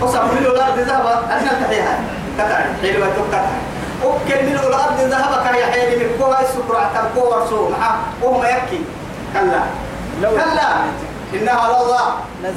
وصف 0.02 0.24
من 0.32 0.46
الأرض 0.46 0.78
ذهب 0.78 1.06
أنا 1.30 1.66
تحيها 1.66 1.98
كتعي 2.38 2.64
حلوة 2.82 3.06
تكتعي 3.06 3.60
وكل 4.04 4.46
من 4.46 4.58
الأرض 4.66 5.00
ذهب 5.00 5.44
كان 5.44 5.54
يحيي 5.54 5.96
من 5.96 6.10
كوها 6.18 6.40
السكر 6.40 6.76
عتم 6.76 7.08
كوها 7.14 7.44
رسول. 7.44 7.72
وهم 8.22 8.44
يبكي 8.44 8.80
كلا. 9.34 9.60
كلا. 10.20 10.68
إنها 11.34 11.68
لظى 11.72 12.04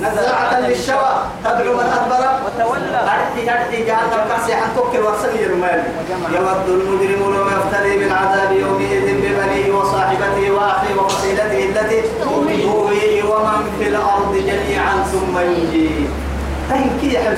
نزاعة 0.02 0.60
للشوى. 0.60 1.12
تدعو 1.44 1.74
من 1.74 1.88
أدبر. 1.98 2.24
وتولى. 2.46 3.00
أرحي 3.14 3.44
أرحي 3.50 3.86
جهنم 3.86 4.22
كاسي 4.30 4.56
حن 4.56 4.70
توكل 4.76 5.00
ورسل 5.00 5.40
يرمال 5.40 5.84
يود 6.34 6.68
المجرم 6.70 7.22
لو 7.36 7.48
يفتري 7.48 7.98
من 7.98 8.12
عذاب 8.12 8.52
يومئذ 8.52 9.06
ببنيه 9.22 9.74
وصاحبته 9.76 10.52
وأخيه 10.52 10.96
وفصيلته 10.96 11.60
التي 11.70 12.02
تؤويه 12.24 13.24
ومن 13.24 13.60
في 13.80 13.88
الأرض 13.88 14.34
جميعا 14.36 14.94
ثم 15.12 15.40
ينجيه 15.40 16.08
تهين 16.70 16.90
كي 17.02 17.14
يحب 17.14 17.38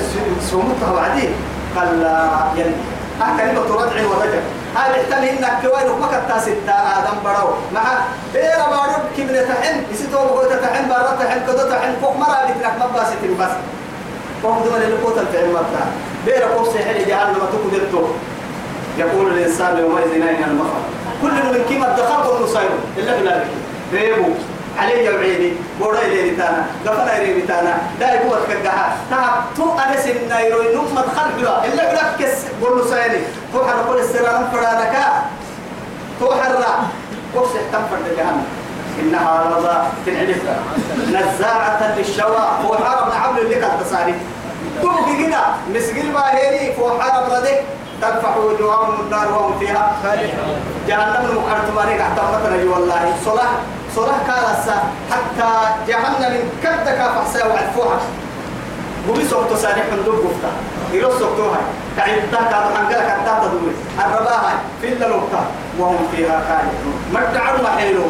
سومتها 0.51 0.91
وعدين 0.95 1.31
قال 1.75 1.99
لا 2.01 2.29
يلي 2.55 2.75
أكلمة 3.21 3.61
ردع 3.75 4.01
وضجر 4.11 4.41
هذا 4.75 4.95
يحتمل 4.95 5.27
إنك 5.27 5.51
كوين 5.61 5.89
وما 5.89 6.07
كتا 6.07 6.39
ستة 6.39 6.71
آدم 6.73 7.17
برو 7.25 7.49
مع 7.73 7.81
بيرا 8.33 8.65
بارو 8.69 8.93
كبنة 9.17 9.41
تحن 9.41 9.83
يسيتو 9.91 10.17
بقول 10.25 10.45
تحن 10.61 10.89
برا 10.89 11.15
تحن 11.19 11.39
كذا 11.47 11.69
تحن 11.69 11.93
فوق 12.01 12.17
مرة 12.17 12.37
بترك 12.43 12.73
ما 12.79 12.87
باستين 12.93 13.37
بس 13.39 13.51
فوق 14.43 14.63
دول 14.63 14.81
اللي 14.81 14.95
قوت 15.03 15.17
الفعل 15.17 15.53
مرتا 15.53 15.85
بيرا 16.25 16.47
فوق 16.47 16.73
سحر 16.73 16.93
جهنم 17.07 17.33
ما 17.39 17.47
تقدرتو 17.53 18.03
يقول 18.97 19.27
الإنسان 19.33 19.77
يومئذ 19.77 20.11
أين 20.11 20.43
المفر 20.43 20.81
كل 21.21 21.31
من 21.31 21.65
كيما 21.69 21.87
الدخل 21.91 22.29
والنصير 22.29 22.69
إلا 22.97 23.19
بلا 23.19 23.43
ريبو 23.93 24.29
علي 24.79 25.03
يعيني 25.03 25.53
بورا 25.79 25.99
إلي 26.01 26.29
تانا 26.29 26.65
غفنا 26.87 27.17
إلي 27.21 27.41
تانا 27.41 27.77
داي 27.99 28.19
بوت 28.23 28.37
كجها 28.49 28.97
تا 29.09 29.43
تو 29.57 29.73
أنا 29.73 30.01
سن 30.01 30.29
نايرو 30.29 30.63
نوم 30.75 30.87
مدخل 30.95 31.29
بلا 31.37 31.65
إلا 31.65 31.91
بلا 31.91 32.01
كس 32.19 32.37
بقول 32.61 32.89
سيني 32.89 33.19
تو 33.55 33.63
حر 33.63 33.79
كل 33.87 33.99
السلام 33.99 34.47
فرانك 34.51 34.95
تو 36.19 36.31
حر 36.31 36.55
وفس 37.35 37.53
تم 37.71 37.83
فرد 37.91 38.17
جهنم. 38.17 38.43
إنها 38.99 39.43
لظى 39.51 39.77
تنعرف 40.05 40.41
نزاعة 41.09 41.95
للشوى. 41.97 42.43
هو 42.65 42.75
حرم 42.75 43.11
عمل 43.11 43.63
قد 43.63 43.85
تصاري 43.85 44.15
توقي 44.81 45.15
كده. 45.23 45.41
مسجل 45.75 46.11
ما 46.11 46.35
هيري. 46.35 46.73
فو 46.73 46.99
حرم 46.99 47.23
ردك 47.31 47.63
تدفع 48.01 48.37
وجوههم 48.37 48.99
النار 48.99 49.31
وهم 49.31 49.59
فيها. 49.59 49.91
جهنم 50.87 51.25
المقرط 51.29 51.67
مالك 51.75 51.99
اعتمدنا 52.01 52.73
والله. 52.73 53.13
صلاح 53.25 53.51
صلاح 53.95 54.17
كارسا 54.27 54.83
حتى 55.11 55.51
جهنم 55.87 56.33
كدك 56.63 56.99
فحسا 57.15 57.47
وعفوها 57.47 57.97
بوبي 59.07 59.27
سوقتو 59.27 59.55
ساني 59.55 59.81
حندوب 59.91 60.15
قفتا. 60.15 60.51
يلو 60.93 61.09
سوقتوها 61.19 61.61
تعبتا 61.97 62.39
كادو 62.51 62.69
حنقلك 62.75 63.07
حتى 63.09 63.31
تدوي 63.41 63.73
الرباها 63.99 64.53
في 64.81 64.87
اللوكتا 64.87 65.41
وهم 65.79 66.07
فيها 66.11 66.43
خالدون. 66.47 66.97
مدعوا 67.13 67.61
ما 67.63 67.69
حيلو. 67.77 68.03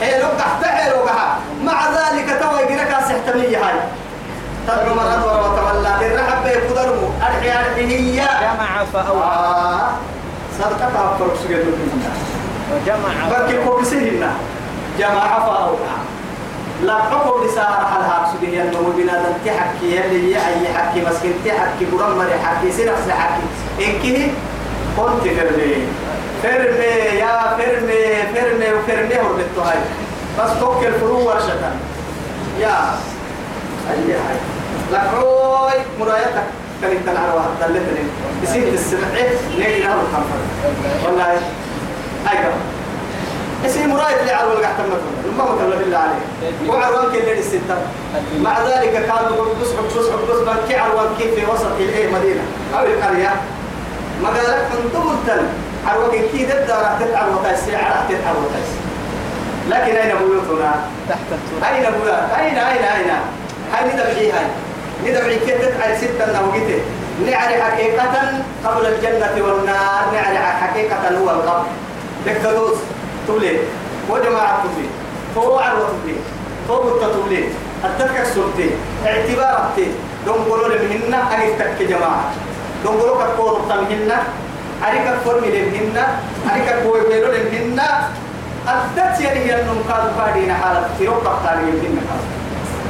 حيلو 0.00 0.26
قحت 0.26 0.64
حيلو 0.64 0.96
قحا 0.96 1.38
مع 1.64 1.78
ذلك 1.90 2.28
توي 2.40 2.76
جرك 2.76 2.92
سحتمية 3.08 3.58
هاي. 3.58 3.78
تدعو 4.66 4.94
مرات 4.94 5.24
ورا 5.24 5.46
وتولى. 5.46 5.92
للرحب 6.00 6.46
يقدروا 6.46 7.08
أرحي 7.22 7.50
أرحي 7.52 8.16
جمع 8.16 8.84
فأوعى 8.92 9.36
آه. 9.36 9.90
صدقتها 10.58 11.16
فرق 11.18 11.36
سجد 11.44 11.64
وجمع 12.72 13.28
بركي 13.30 13.64
كوبسيهن 13.64 14.32
جماعة 14.98 15.38
فأوعى 15.46 15.96
لا 16.82 16.94
حكم 16.94 17.44
لساعة 17.44 17.94
حلها 17.94 18.32
سجد 18.32 18.54
النمو 18.54 18.90
بنادم 18.90 19.32
تحكي 19.46 19.96
يلي 19.96 20.36
أي 20.36 20.74
حكي 20.74 21.00
مسكين 21.00 21.32
تحكي 21.44 21.84
برمر 21.92 22.30
حكي 22.44 22.72
سنفس 22.72 23.10
حكي. 23.10 23.42
إنكي 23.84 24.32
كنت 24.96 25.22
فرمي. 25.22 25.74
فرمي 26.42 27.18
يا 27.18 27.56
فرمي 27.58 28.02
فرمي 28.34 28.72
وفرمي 28.72 29.14
هربتو 29.14 29.60
هاي. 29.60 29.78
بس 30.38 30.60
توكل 30.60 30.86
الفرو 30.86 31.28
ورشة. 31.28 31.72
يا. 32.60 32.76
أي 33.90 34.12
هاي. 34.12 34.36
لحوي 34.92 35.84
مرايتك. 36.00 36.46
كانت 36.82 37.06
تنعروا 37.06 37.42
دلتني. 37.60 38.04
يصير 38.42 38.68
السمعة 38.72 39.10
نيجي 39.58 39.82
نهر 39.82 40.00
الخمر 40.00 40.38
والله. 41.04 41.40
هاي 42.26 42.36
كمان 42.36 42.77
يصير 43.64 43.86
مراية 43.86 44.20
اللي 44.20 44.32
عروا 44.32 44.52
القحة 44.52 44.82
مثلا 44.82 45.32
ما 45.38 45.54
مثلا 45.54 45.76
بالله 45.76 45.98
عليه 45.98 46.22
وعروان 46.68 47.12
كل 47.12 47.18
الستة. 47.18 47.76
مع 48.40 48.58
ذلك 48.66 48.92
كانوا 48.92 49.36
يقول 49.36 49.48
بس 49.62 49.68
بس 49.68 50.06
بس 50.30 50.38
بس 50.38 50.56
كي 50.68 50.76
عروان 50.76 51.06
كيف 51.18 51.34
في 51.34 51.50
وسط 51.50 51.66
الايه 51.80 52.10
مدينة. 52.12 52.40
أو 52.74 52.86
القرية. 52.86 53.32
ما 54.22 54.28
قالك 54.28 54.68
أنتم 54.84 55.10
التل 55.10 55.46
عروان 55.86 56.10
كي 56.10 56.46
ضد 56.46 56.70
راح 56.70 56.98
تتعب 57.00 57.26
وتايسي 57.34 57.72
راح 57.72 58.04
تتعب 58.08 58.34
وتايسي 58.36 58.78
لكن 59.68 59.96
أين 59.96 60.16
بيوتنا؟ 60.18 60.74
تحت 61.08 61.18
التراب. 61.32 61.74
أين 61.74 61.82
بيوت؟ 61.82 62.14
أين 62.38 62.58
أين 62.58 62.84
أين؟ 62.84 63.10
هاي 63.72 63.84
ندبعي 63.84 64.32
هاي 64.32 64.46
ندبعي 65.04 65.38
كيف 65.38 65.62
تتعب 65.62 65.96
ستة 65.96 66.40
نوجته 66.40 66.80
نعرف 67.26 67.60
حقيقة 67.60 68.42
قبل 68.64 68.86
الجنة 68.86 69.46
والنار. 69.46 70.04
نعرف 70.12 70.62
حقيقة 70.62 71.18
هو 71.18 71.30
القبر 71.30 71.66
دكتوس 72.26 72.78
تولي 73.28 73.58
وجماعة 74.10 74.62
تولي 74.62 74.88
فهو 75.34 75.58
عروة 75.58 75.88
تولي 75.88 76.16
فهو 76.68 76.82
بطة 76.82 77.12
تولي 77.12 77.44
التفكك 77.84 78.24
سلطي 78.34 78.70
اعتبارتي 79.06 79.86
دون 80.26 80.38
قولوا 80.48 80.68
لمهن 80.68 81.14
أنفتك 81.14 81.82
جماعة. 81.82 82.24
دون 82.84 82.96
قولوا 82.96 83.16
كقولوا 83.22 83.58
تمهن 83.68 84.10
أريك 84.88 85.06
فرمي 85.24 85.48
لمهن. 85.48 85.96
أريك 86.50 86.68
قوي 86.68 87.00
بيلو 87.08 87.28
لمهن. 87.32 87.80
أدت 88.68 89.20
يعني 89.20 89.40
هي 89.40 89.60
النمقاد 89.60 90.10
فادين 90.18 90.52
حالة. 90.54 90.88
يوقع 91.00 91.32
تاريخ 91.44 91.74
لمهن 91.84 92.20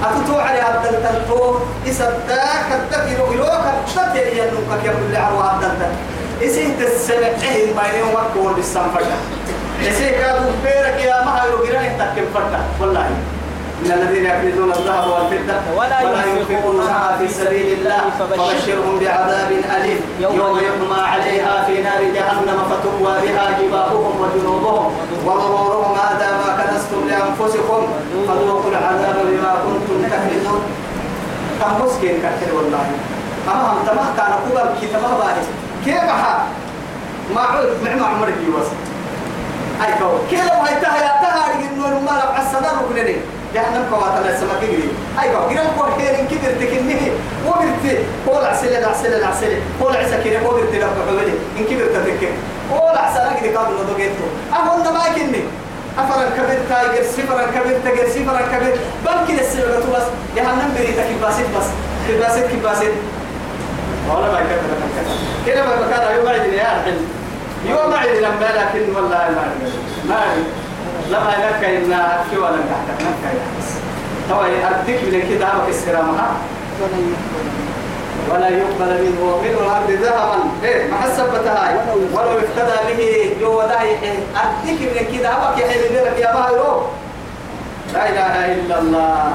أتتو 0.05 0.39
على 0.39 0.61
عبد 0.61 0.87
التلتو 0.87 1.55
إسداك 1.89 2.69
التكيرو 2.73 3.33
إلوك 3.33 3.65
أدت 3.97 4.17
يعني 4.17 4.31
هي 4.31 4.49
النمقاد 4.49 4.85
يقول 4.85 5.13
لعروا 5.13 5.43
عبد 5.43 5.65
التلتو 5.65 5.99
إسيه 6.43 6.69
تسمع 6.81 7.17
إيه 7.43 7.75
ما 7.75 7.83
ينوم 7.95 8.15
وقت 8.15 8.55
بالسنفجة. 8.57 9.17
إسيه 9.83 10.11
كادوا 10.11 10.51
بيرك 10.65 10.99
يا 11.05 11.25
ما 11.25 11.43
هيرو 11.43 11.65
جيران 11.65 11.99
تكيم 11.99 12.27
فرتا 12.35 12.61
والله. 12.81 13.11
من 13.83 13.93
الذين 13.93 14.27
يكنزون 14.27 14.71
الذهب 14.73 15.07
والفضة. 15.11 15.57
ولا 15.79 15.99
ينفقونها 16.27 17.17
في 17.19 17.29
سبيل 17.29 17.79
الله 17.79 18.03
فبشرهم 18.19 18.99
بعذاب 19.01 19.51
أليم. 19.77 20.01
يوم 20.21 20.59
يحمى 20.59 21.01
عليها 21.13 21.65
في 21.67 21.83
نار 21.83 22.03
جهنم 22.17 22.59
فتقوى 22.71 23.13
بها 23.23 23.45
جباههم 23.59 24.15
وجنوبهم. 24.21 24.93
وظهورهم 25.27 25.93
هذا 25.95 26.29
ما 26.41 26.49
كنستم 26.59 27.01
لأنفسكم. 27.09 27.81
فذوقوا 28.29 28.71
العذاب 28.71 29.17
بما 29.31 29.53
كنتم 29.65 29.97
تكنزون. 30.13 30.63
كم 31.61 31.85
مسكين 31.85 32.17
كثير 32.25 32.55
والله. 32.55 32.87
أما 33.49 33.73
هم 33.73 33.79
تمه 33.87 34.07
كان 34.17 34.33
كبر 34.45 34.67
كي 34.81 34.87
باهي 34.87 35.43
كيف 35.85 36.05
ما 37.35 37.41
عود 37.41 37.69
مع 37.85 37.95
ما 37.95 38.07
عمر 38.07 38.29
جيوس 38.41 38.69
أي 39.85 39.93
كو 39.99 40.09
كيف 40.31 40.41
هاي 40.53 40.75
تها 40.81 40.97
يا 41.05 41.13
تها 41.23 41.43
رجل 41.49 41.95
ما 42.05 42.11
لو 42.11 42.29
عسنا 42.39 42.69
ركنني 42.81 43.17
جهنم 43.55 43.85
كواتنا 43.91 44.31
السماء 44.35 44.57
كبير 44.63 44.89
أي 45.23 45.29
كو 45.33 45.55
جرام 45.55 45.67
كو 45.79 45.83
خير 45.99 46.15
كبير 46.31 46.53
تكنيه 46.61 47.11
وبرت 47.47 47.85
قول 48.27 48.45
عسل 48.45 48.85
عسل 48.85 49.25
عسل 49.25 49.53
قول 49.81 49.97
عسل 49.97 50.25
كده 50.25 50.39
قول 50.47 50.55
برت 50.61 50.75
لك 50.75 50.87
حولي 51.09 51.33
إن 51.59 51.65
كبير 51.65 51.87
تتكن 51.95 52.33
قول 52.73 52.97
عسل 52.99 53.41
كده 53.43 53.61
ما 53.63 53.83
دوجيتو 53.89 54.27
أهون 54.55 54.95
ما 54.95 55.07
يكني. 55.07 55.43
أفرن 55.99 56.31
كبير 56.37 56.59
تايجر 56.69 57.03
سفرن 57.03 57.47
كبير 57.55 57.79
تايجر 57.85 58.09
سفرن 58.09 58.47
كبير 58.53 58.75
بمكن 59.05 59.39
السبب 59.39 59.93
بس. 59.95 60.03
جهنم 60.37 60.75
بريتك 60.79 61.05
كباسيت 61.11 61.47
بس. 61.59 61.67
كباسيت 62.09 62.47
كباسيت. 62.53 62.93
ولا 64.09 64.33
ما 64.33 64.39
كذا 64.39 64.59
كذا 65.47 65.65
ما 65.65 65.87
كان 65.91 66.17
يوم 66.17 66.29
عيد 66.29 66.53
يا 66.53 66.77
الحين 66.77 66.99
يوم 67.67 67.95
عيد 67.95 68.17
لما 68.17 68.49
لكن 68.59 68.95
والله 68.95 69.29
ما 69.37 69.55
ما 70.09 70.21
لما 71.11 71.31
لك 71.31 71.65
إن 71.65 71.97
شو 72.35 72.45
ولا 72.45 72.57
تحت 72.57 73.03
لك 73.03 73.41
هو 74.33 74.43
أديك 74.43 75.03
من 75.03 75.23
كده 75.31 75.47
هذا 75.47 75.69
السلامة 75.69 76.27
ولا 78.31 78.49
يقبل 78.49 79.03
منه. 79.03 79.41
من 79.43 79.55
الأرض 79.61 79.91
ذهبا. 79.91 80.39
إيه 80.65 80.91
ما 80.91 80.97
حسبتها 80.97 81.85
ولو 82.13 82.39
افتدى 82.39 82.97
به 82.97 83.37
جو 83.41 83.63
داي 83.63 83.97
أديك 84.37 84.81
من 84.81 85.19
كده 85.19 85.31
كي 85.57 85.65
حين 85.65 85.95
لك 85.95 86.19
يا 86.19 86.33
بايرو 86.33 86.83
لا 87.95 88.09
إله 88.09 88.55
إلا 88.55 88.79
الله. 88.79 89.33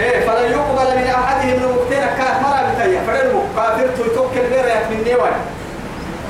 إيه 0.00 0.26
فلا 0.26 0.40
يقبل 0.40 0.98
من 0.98 1.06
أحدهم 1.06 1.52
المكتين 1.52 2.06
كان 2.18 2.42
مرة 2.42 2.72
بتايا 2.74 3.00
فرنمو 3.06 3.40
كافر 3.56 3.88
توكل 4.14 4.46
بيرا 4.50 4.74
من 4.90 5.04
نيوان. 5.06 5.32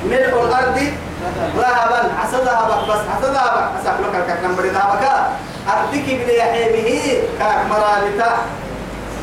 ملء 0.09 0.45
الأرض 0.45 0.77
ذهبا. 1.57 2.01
عسى 2.19 2.37
ذهبا 2.37 2.75
بس 2.89 3.01
عسى 3.13 3.27
ذهبا 3.33 3.61
عسى 3.75 3.89
لك 4.03 4.15
الكاك 4.15 4.39
نمبر 4.43 4.63
ذهبا 4.63 5.13
أردك 5.67 6.05
بن 6.19 6.29
يحيمه 6.29 6.89
كاك 7.39 7.59
مرة 7.69 7.91
بتا 8.05 8.31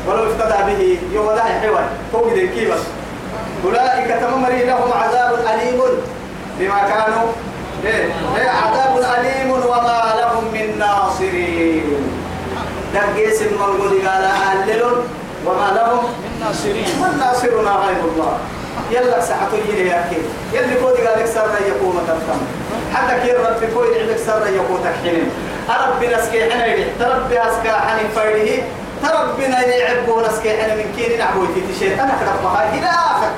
ولو 0.07 0.23
افتدى 0.31 0.59
به 0.67 0.99
يوم 1.13 1.35
ذا 1.35 1.43
حيوان. 1.43 1.87
فوق 2.11 2.33
ذي 2.33 2.47
كيبس 2.47 2.83
أولئك 3.65 4.09
تممري 4.21 4.65
لهم 4.65 4.93
عذاب 4.93 5.33
أليم 5.53 5.79
بما 6.59 6.79
كانوا. 6.79 7.27
إيه؟ 7.85 8.05
إيه؟ 8.37 8.49
عذاب 8.49 8.97
أليم 9.19 9.51
وما 9.51 10.13
لهم 10.19 10.43
من 10.53 10.79
ناصرين. 10.79 12.11
دقيس 12.93 13.41
المنقول 13.41 14.07
قال 14.07 14.23
أهلل. 14.23 14.83
وما 15.45 15.67
لهم 15.75 16.03
من 16.05 16.45
ناصرين. 16.45 16.85
من 17.01 17.17
ناصرنا 17.19 17.71
غير 17.71 18.01
الله. 18.13 18.37
يلا 18.91 19.21
ساعته 19.21 19.57
يلي 19.69 19.87
يحكي 19.89 20.17
يلي 20.53 20.75
كودي 20.81 21.07
قال 21.07 21.19
لك 21.19 21.25
سر 21.25 21.49
يقوم 21.67 21.99
تفهم 22.07 22.41
حتى 22.93 23.13
كي 23.21 23.31
رب 23.33 23.73
كودي 23.73 23.99
عندك 23.99 24.17
سر 24.17 24.47
يقوم 24.47 24.79
تحين 24.83 25.29
ربنا 25.69 26.25
سكي 26.25 26.51
حنا 26.51 26.75
تربي 26.99 27.39
اسكا 27.41 27.71
حني 27.79 28.09
فريه 28.15 28.63
تربنا 29.03 29.65
يعبون 29.65 30.25
اسكي 30.25 30.49
حنا 30.49 30.75
من 30.75 30.93
كين 30.97 31.17
نعبو 31.19 31.45
في 31.53 31.79
شيطان 31.79 32.09
اخرب 32.09 32.43
ما 32.43 32.69
إلى 32.73 32.87
اخر 32.87 33.31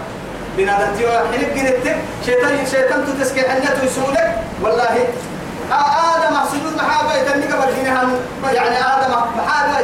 بنادم 0.58 0.96
تيو 0.98 1.10
حين 1.10 1.68
قلت 1.68 1.96
شيطان 2.26 2.66
شيطان 2.72 3.06
تسكي 3.22 3.50
حنته 3.50 3.86
يسولك 3.86 4.36
والله 4.62 5.08
آدم 5.72 6.36
سجود 6.52 6.76
محابة 6.78 7.14
يتنك 7.16 7.52
بالجنها 7.60 8.04
يعني 8.54 8.78
آدم 8.78 9.14
محابة 9.38 9.80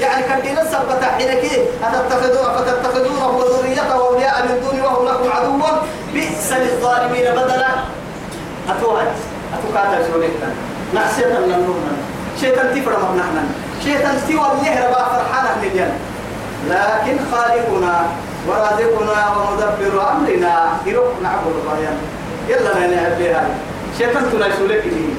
يعني 0.00 0.22
كان 0.22 0.42
دين 0.42 0.58
السبت 0.58 1.04
حينك. 1.18 1.44
أتتخذون 1.84 2.56
فتتخذونه 2.56 3.28
وذريته 3.28 3.92
أولياء 3.92 4.42
من 4.42 4.60
دون 4.60 4.80
وهو 4.80 5.04
لكم 5.08 5.32
عدو. 5.32 5.62
بئس 6.14 6.52
للظالمين 6.52 7.26
بدلا. 7.30 7.68
أتوهد 8.68 9.12
أتو 9.54 9.68
كاتا 9.74 10.12
سوليتا 10.12 10.48
نحسيتا 10.94 11.40
ننونا 11.40 11.92
شيطان 12.40 12.74
تفرم 12.74 13.16
نحن. 13.16 13.36
شيطان 13.84 14.16
اللي 14.16 14.86
ربا 14.86 15.04
فرحانة 15.04 15.62
للجنة 15.62 15.98
لكن 16.68 17.16
خالقنا 17.32 18.06
ورازقنا 18.48 19.36
ومدبر 19.36 20.10
أمرنا. 20.12 20.68
يروح 20.86 21.12
نعبد 21.22 21.54
الله 21.60 21.78
يلا 22.48 22.72
نعبد 22.78 23.22
هاي 23.22 23.73
شيطان 23.98 24.22
تنسولك 24.32 24.82
إليه 24.86 25.14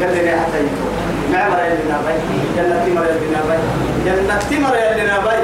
قال 0.00 0.12
لي 0.24 0.30
حتى 0.30 0.58
يتو 0.58 0.86
معمر 1.32 1.58
يلي 1.58 1.84
نابي 1.90 2.14
جنة 2.56 2.84
تمر 2.86 3.04
يلي 3.10 3.26
نابي 3.34 3.58
جنة 4.06 4.38
تمر 4.50 4.76
يلي 4.76 5.06
نابي 5.06 5.36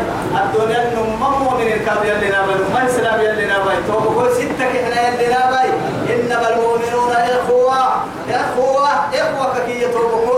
الدنيا 0.44 0.90
نمم 0.94 1.54
من 1.60 1.66
الكاب 1.66 2.04
يلي 2.04 2.28
نابي 2.30 2.52
ما 2.74 2.82
السلام 2.86 3.20
يلي 3.20 3.46
نابي 3.46 3.76
توبوا 3.88 4.28
ستك 4.34 4.60
إحنا 4.82 5.08
يلي 5.08 5.26
نابي 5.34 5.68
إنما 6.14 6.48
المؤمنون 6.54 7.12
إخوة. 7.12 7.78
إخوة. 8.30 8.88
إخوة 9.14 9.66
كي 9.66 9.82
يتوبوا 9.82 10.35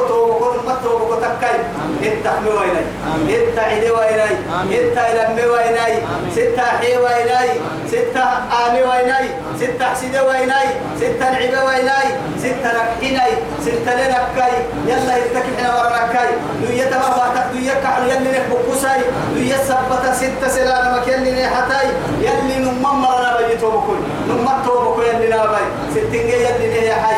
توبوا 0.98 1.16
ما 1.16 1.20
توبوا 1.20 1.38
تكاي 1.38 1.58
اتحمي 2.02 2.50
ويني 2.50 3.52
اتعدي 3.52 3.90
ويني 3.90 4.92
اتعلمي 4.92 5.46
ويني 5.46 5.94
ستة 6.34 6.62
حي 6.62 6.96
ويني 6.96 7.60
ستة 7.88 8.24
آمي 8.66 8.82
ويني 8.82 9.28
ستة 9.60 9.84
حسيد 9.84 10.16
ويني 10.16 10.68
ستة 11.00 11.30
نعبة 11.30 11.64
ويني 11.64 12.00
ستة 12.38 12.68
نكحيني 12.76 13.30
ستة 13.62 13.94
لنكاي. 13.94 14.52
يلا 14.86 15.16
يتكي 15.16 15.50
حنا 15.58 15.70
ورنكاي. 15.76 16.30
دوية 16.62 16.84
تبابا 16.84 17.46
دوية 17.52 17.72
كحل. 17.82 18.08
يلي 18.10 18.30
نحبكوساي 18.38 19.00
دوية 19.34 19.56
سبتة 19.56 20.12
ستة 20.12 20.48
سلالة 20.48 21.00
مكيلي 21.00 21.30
نحتاي. 21.44 21.88
يلي 22.20 22.56
نمم 22.58 23.02
مرنا 23.02 23.36
بيتو 23.36 23.70
بكل 23.70 24.00
نمم 24.28 24.48
توبكو 24.66 25.02
يلي 25.02 25.28
نابي 25.28 25.64
ستنجي 25.90 26.18
يلي 26.18 26.66
نهي 26.68 26.94
حي 26.94 27.16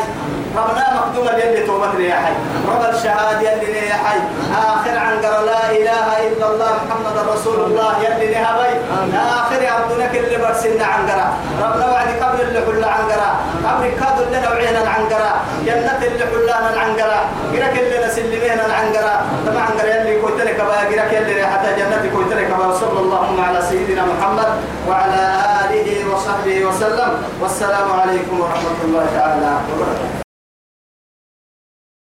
ربنا 0.57 0.85
مقدوم 0.95 1.27
يلي 1.39 1.65
توبت 1.67 1.99
يا 1.99 2.15
حي. 2.15 2.33
رب 2.67 2.83
الشهادة 2.93 3.51
يلي 3.51 3.87
يا 3.87 3.93
حي. 3.93 4.19
آخر 4.51 4.95
عنقر 4.99 5.45
لا 5.45 5.63
إله 5.71 6.07
إلا 6.27 6.45
الله 6.51 6.71
محمد 6.85 7.17
رسول 7.33 7.59
الله 7.67 7.91
يلي 8.03 8.27
نهبي 8.35 8.73
آخر 9.15 9.61
عبدنا 9.73 10.05
كل 10.13 10.31
برسلنا 10.41 10.85
عنقرا 10.85 11.27
ربنا 11.63 11.85
وعد 11.91 12.09
قبل 12.21 12.41
اللي 12.41 12.59
حل 12.65 12.83
عنقرا 12.83 13.29
قبل 13.67 13.83
كادر 13.99 14.25
لنا 14.33 14.49
وعينا 14.49 14.89
عنقرا 14.95 15.31
جنة 15.65 16.01
اللي 16.07 16.25
حلانا 16.31 16.79
عنقرا 16.81 17.19
قرك 17.53 17.75
اللي 17.79 17.97
نسلمينا 18.05 18.65
عنقرا 18.79 19.15
تبع 19.45 19.61
عنقرا 19.61 19.87
يلي 19.87 20.21
كويتني 20.21 20.53
كبا. 20.53 20.77
قرك 20.91 21.11
يلي 21.13 21.47
حتى 21.47 21.69
جنة 21.79 22.03
كويتني 22.13 22.45
كبا. 22.45 22.73
صلى 22.81 22.99
الله 22.99 23.43
على 23.45 23.59
سيدنا 23.69 24.03
محمد 24.05 24.49
وعلى 24.89 25.21
آله 25.63 25.89
وصحبه 26.13 26.65
وسلم. 26.65 27.11
والسلام 27.41 27.87
عليكم 28.01 28.35
ورحمة 28.39 28.79
الله 28.85 29.05
تعالى 29.17 29.51
وبركاته. 29.69 30.20